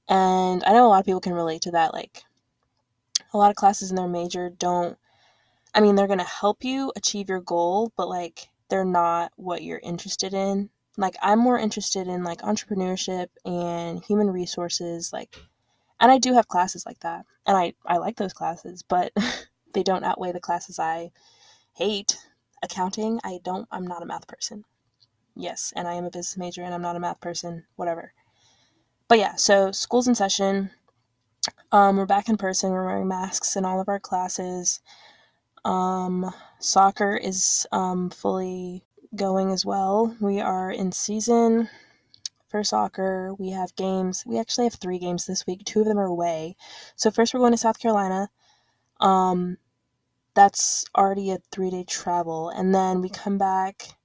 And 0.09 0.65
I 0.65 0.73
know 0.73 0.87
a 0.87 0.89
lot 0.89 1.01
of 1.01 1.07
people 1.07 1.21
can 1.21 1.35
relate 1.35 1.63
to 1.63 1.71
that. 1.73 1.93
Like, 1.93 2.23
a 3.33 3.39
lot 3.39 3.51
of 3.51 3.57
classes 3.57 3.91
in 3.91 3.97
their 3.97 4.09
major 4.09 4.51
don't, 4.51 4.97
I 5.75 5.81
mean, 5.81 5.95
they're 5.95 6.07
going 6.07 6.19
to 6.19 6.25
help 6.25 6.65
you 6.65 6.93
achieve 6.97 7.29
your 7.29 7.41
goal, 7.41 7.93
but 7.97 8.09
like, 8.09 8.49
they're 8.69 8.85
not 8.85 9.33
what 9.37 9.63
you're 9.63 9.81
interested 9.83 10.35
in. 10.35 10.71
Like, 10.99 11.17
I'm 11.23 11.39
more 11.39 11.59
interested 11.59 12.09
in 12.09 12.25
like 12.25 12.43
entrepreneurship 12.43 13.29
and 13.47 14.05
human 14.05 14.31
resources, 14.31 15.13
like, 15.13 15.35
and 16.01 16.13
I 16.13 16.19
do 16.19 16.35
have 16.35 16.49
classes 16.49 16.85
like 16.85 17.01
that, 17.01 17.25
and 17.47 17.57
I, 17.57 17.73
I 17.87 17.97
like 17.97 18.17
those 18.17 18.35
classes, 18.35 18.83
but 18.83 19.13
they 19.75 19.83
don't 19.83 20.05
outweigh 20.05 20.33
the 20.33 20.41
classes 20.41 20.79
I 20.79 21.13
hate. 21.75 22.19
Accounting, 22.61 23.21
I 23.23 23.39
don't, 23.45 23.69
I'm 23.71 23.87
not 23.87 24.03
a 24.03 24.07
math 24.07 24.27
person. 24.27 24.65
Yes, 25.37 25.73
and 25.77 25.87
I 25.87 25.95
am 25.95 26.05
a 26.05 26.11
business 26.11 26.37
major 26.37 26.65
and 26.65 26.75
I'm 26.75 26.83
not 26.83 26.97
a 26.97 27.01
math 27.01 27.21
person, 27.21 27.65
whatever. 27.77 28.13
But 29.07 29.21
yeah, 29.21 29.37
so 29.37 29.71
school's 29.71 30.09
in 30.09 30.17
session. 30.17 30.71
Um, 31.71 31.97
we're 31.97 32.07
back 32.07 32.29
in 32.29 32.37
person. 32.37 32.73
We're 32.73 32.85
wearing 32.85 33.07
masks 33.07 33.55
in 33.55 33.65
all 33.65 33.81
of 33.81 33.89
our 33.89 34.01
classes. 34.01 34.81
Um, 35.65 36.35
soccer 36.59 37.17
is 37.17 37.69
um, 37.71 38.11
fully 38.11 38.85
going 39.15 39.51
as 39.51 39.65
well. 39.65 40.17
We 40.21 40.41
are 40.41 40.71
in 40.71 40.93
season 40.93 41.69
for 42.49 42.65
soccer. 42.65 43.35
We 43.39 43.51
have 43.51 43.75
games. 43.77 44.25
We 44.27 44.39
actually 44.39 44.65
have 44.65 44.75
three 44.75 44.99
games 44.99 45.27
this 45.27 45.47
week. 45.47 45.65
Two 45.65 45.81
of 45.81 45.87
them 45.87 45.99
are 45.99 46.07
away. 46.07 46.57
So 46.97 47.11
first 47.11 47.33
we're 47.35 47.41
going 47.41 47.53
to 47.53 47.59
South 47.59 47.79
Carolina. 47.79 48.29
Um, 49.01 49.59
that's 50.35 50.85
already 50.97 51.31
a 51.31 51.39
three 51.51 51.71
day 51.71 51.85
travel. 51.85 52.49
And 52.51 52.75
then 52.75 53.01
we 53.01 53.09
come 53.09 53.39
back 53.39 53.97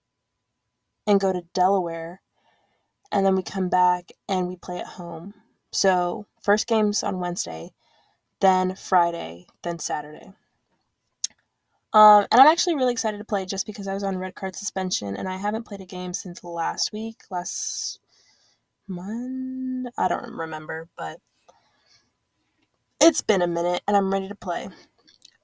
and 1.06 1.20
go 1.20 1.34
to 1.34 1.44
Delaware. 1.54 2.22
And 3.12 3.26
then 3.26 3.36
we 3.36 3.44
come 3.44 3.70
back 3.70 4.12
and 4.28 4.48
we 4.48 4.56
play 4.56 4.80
at 4.80 4.88
home. 4.88 5.36
So, 5.72 6.28
first 6.42 6.68
game's 6.68 7.04
on 7.04 7.20
Wednesday, 7.20 7.72
then 8.42 8.76
Friday, 8.76 9.48
then 9.64 9.80
Saturday. 9.80 10.34
Um, 11.94 12.26
and 12.32 12.42
I'm 12.42 12.48
actually 12.48 12.76
really 12.76 12.92
excited 12.92 13.20
to 13.20 13.24
play 13.24 13.46
just 13.46 13.68
because 13.68 13.88
I 13.88 13.94
was 13.94 14.04
on 14.04 14.18
red 14.18 14.34
card 14.34 14.56
suspension 14.56 15.16
and 15.16 15.30
I 15.30 15.38
haven't 15.38 15.66
played 15.68 15.82
a 15.82 15.86
game 15.86 16.14
since 16.14 16.44
last 16.44 16.92
week, 16.92 17.22
last 17.30 18.00
month. 18.88 19.88
I 19.98 20.08
don't 20.08 20.34
remember, 20.34 20.90
but 20.98 21.20
it's 23.00 23.22
been 23.22 23.44
a 23.44 23.48
minute 23.48 23.84
and 23.88 23.96
I'm 23.96 24.12
ready 24.12 24.28
to 24.28 24.36
play. 24.36 24.70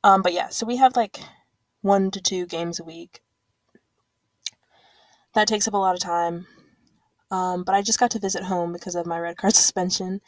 Um, 0.03 0.23
but 0.23 0.33
yeah, 0.33 0.49
so 0.49 0.65
we 0.65 0.77
have 0.77 0.95
like 0.95 1.19
one 1.81 2.09
to 2.11 2.21
two 2.21 2.47
games 2.47 2.79
a 2.79 2.83
week. 2.83 3.21
That 5.35 5.47
takes 5.47 5.67
up 5.67 5.75
a 5.75 5.77
lot 5.77 5.93
of 5.93 6.01
time. 6.01 6.47
Um, 7.31 7.63
but 7.63 7.75
I 7.75 7.83
just 7.83 7.99
got 7.99 8.09
to 8.11 8.19
visit 8.19 8.43
home 8.43 8.73
because 8.73 8.95
of 8.95 9.05
my 9.05 9.19
red 9.19 9.37
card 9.37 9.53
suspension 9.55 10.19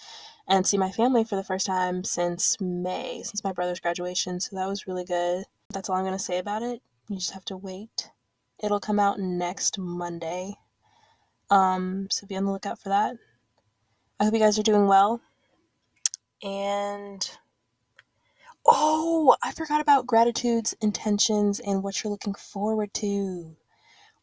and 0.48 0.68
see 0.68 0.78
my 0.78 0.92
family 0.92 1.24
for 1.24 1.36
the 1.36 1.44
first 1.44 1.66
time 1.66 2.04
since 2.04 2.60
May, 2.62 3.24
since 3.24 3.44
my 3.44 3.54
brother's 3.54 3.80
graduation. 3.80 4.40
So 4.40 4.56
that 4.56 4.68
was 4.68 4.86
really 4.86 5.06
good. 5.06 5.46
That's 5.74 5.90
all 5.90 5.96
I'm 5.96 6.04
going 6.06 6.14
to 6.18 6.20
say 6.20 6.38
about 6.38 6.64
it. 6.64 6.82
You 7.10 7.18
just 7.18 7.34
have 7.34 7.46
to 7.46 7.58
wait. 7.58 8.10
It'll 8.64 8.80
come 8.80 9.00
out 9.00 9.20
next 9.20 9.78
Monday. 9.78 10.56
Um, 11.50 12.08
so 12.12 12.28
be 12.28 12.38
on 12.38 12.46
the 12.46 12.52
lookout 12.52 12.80
for 12.80 12.90
that. 12.90 13.16
I 14.20 14.26
hope 14.26 14.34
you 14.34 14.40
guys 14.40 14.60
are 14.60 14.64
doing 14.64 14.88
well. 14.88 15.22
And 16.44 17.30
Oh, 18.66 19.36
I 19.42 19.52
forgot 19.54 19.82
about 19.82 20.06
gratitudes, 20.06 20.76
intentions, 20.82 21.60
and 21.60 21.82
what 21.82 22.04
you're 22.04 22.12
looking 22.12 22.36
forward 22.36 22.94
to. 22.96 23.56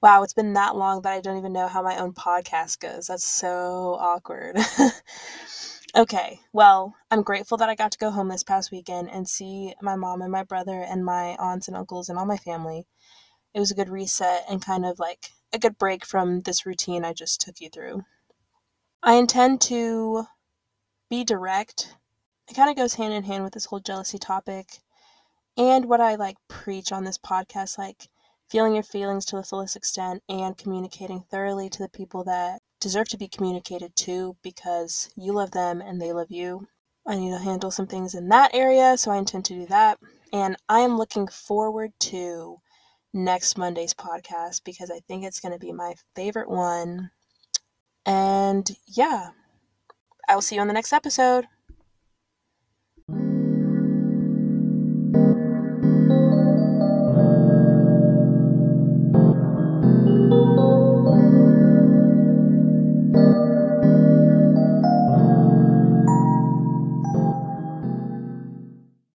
Wow, 0.00 0.22
it's 0.22 0.32
been 0.34 0.52
that 0.52 0.76
long 0.76 1.02
that 1.02 1.12
I 1.12 1.20
don't 1.20 1.38
even 1.38 1.52
know 1.52 1.66
how 1.66 1.82
my 1.82 1.96
own 1.98 2.12
podcast 2.12 2.78
goes. 2.78 3.08
That's 3.08 3.26
so 3.26 3.96
awkward. 3.98 4.56
okay, 5.96 6.40
well, 6.52 6.94
I'm 7.10 7.22
grateful 7.22 7.58
that 7.58 7.68
I 7.68 7.74
got 7.74 7.92
to 7.92 7.98
go 7.98 8.10
home 8.10 8.28
this 8.28 8.42
past 8.42 8.70
weekend 8.70 9.10
and 9.10 9.28
see 9.28 9.74
my 9.82 9.96
mom 9.96 10.22
and 10.22 10.32
my 10.32 10.42
brother 10.42 10.80
and 10.80 11.04
my 11.04 11.36
aunts 11.38 11.68
and 11.68 11.76
uncles 11.76 12.08
and 12.08 12.18
all 12.18 12.26
my 12.26 12.36
family. 12.36 12.86
It 13.54 13.60
was 13.60 13.70
a 13.70 13.74
good 13.74 13.88
reset 13.88 14.44
and 14.48 14.64
kind 14.64 14.84
of 14.84 14.98
like 14.98 15.30
a 15.52 15.58
good 15.58 15.78
break 15.78 16.04
from 16.04 16.40
this 16.40 16.66
routine 16.66 17.04
I 17.04 17.12
just 17.12 17.40
took 17.40 17.60
you 17.60 17.70
through. 17.70 18.02
I 19.02 19.14
intend 19.14 19.60
to 19.62 20.24
be 21.08 21.24
direct 21.24 21.94
it 22.48 22.54
kind 22.54 22.70
of 22.70 22.76
goes 22.76 22.94
hand 22.94 23.12
in 23.12 23.24
hand 23.24 23.44
with 23.44 23.52
this 23.52 23.66
whole 23.66 23.80
jealousy 23.80 24.18
topic 24.18 24.78
and 25.56 25.84
what 25.84 26.00
I 26.00 26.14
like 26.14 26.36
preach 26.48 26.92
on 26.92 27.04
this 27.04 27.18
podcast 27.18 27.76
like 27.76 28.08
feeling 28.48 28.74
your 28.74 28.82
feelings 28.82 29.24
to 29.26 29.36
the 29.36 29.42
fullest 29.42 29.76
extent 29.76 30.22
and 30.28 30.56
communicating 30.56 31.24
thoroughly 31.30 31.68
to 31.68 31.78
the 31.78 31.88
people 31.88 32.24
that 32.24 32.60
deserve 32.80 33.08
to 33.08 33.18
be 33.18 33.28
communicated 33.28 33.94
to 33.96 34.36
because 34.42 35.10
you 35.16 35.32
love 35.32 35.50
them 35.50 35.80
and 35.80 36.00
they 36.00 36.12
love 36.12 36.30
you. 36.30 36.66
I 37.06 37.16
need 37.16 37.30
to 37.30 37.38
handle 37.38 37.70
some 37.70 37.86
things 37.86 38.14
in 38.14 38.28
that 38.28 38.54
area, 38.54 38.96
so 38.98 39.10
I 39.10 39.16
intend 39.16 39.44
to 39.46 39.54
do 39.54 39.66
that. 39.66 39.98
And 40.32 40.56
I 40.68 40.80
am 40.80 40.98
looking 40.98 41.26
forward 41.26 41.92
to 42.00 42.60
next 43.14 43.56
Monday's 43.56 43.94
podcast 43.94 44.62
because 44.64 44.90
I 44.90 45.00
think 45.00 45.24
it's 45.24 45.40
going 45.40 45.52
to 45.52 45.58
be 45.58 45.72
my 45.72 45.94
favorite 46.14 46.50
one. 46.50 47.10
And 48.04 48.70
yeah, 48.86 49.30
I 50.28 50.34
will 50.34 50.42
see 50.42 50.56
you 50.56 50.60
on 50.60 50.68
the 50.68 50.74
next 50.74 50.92
episode. 50.92 51.46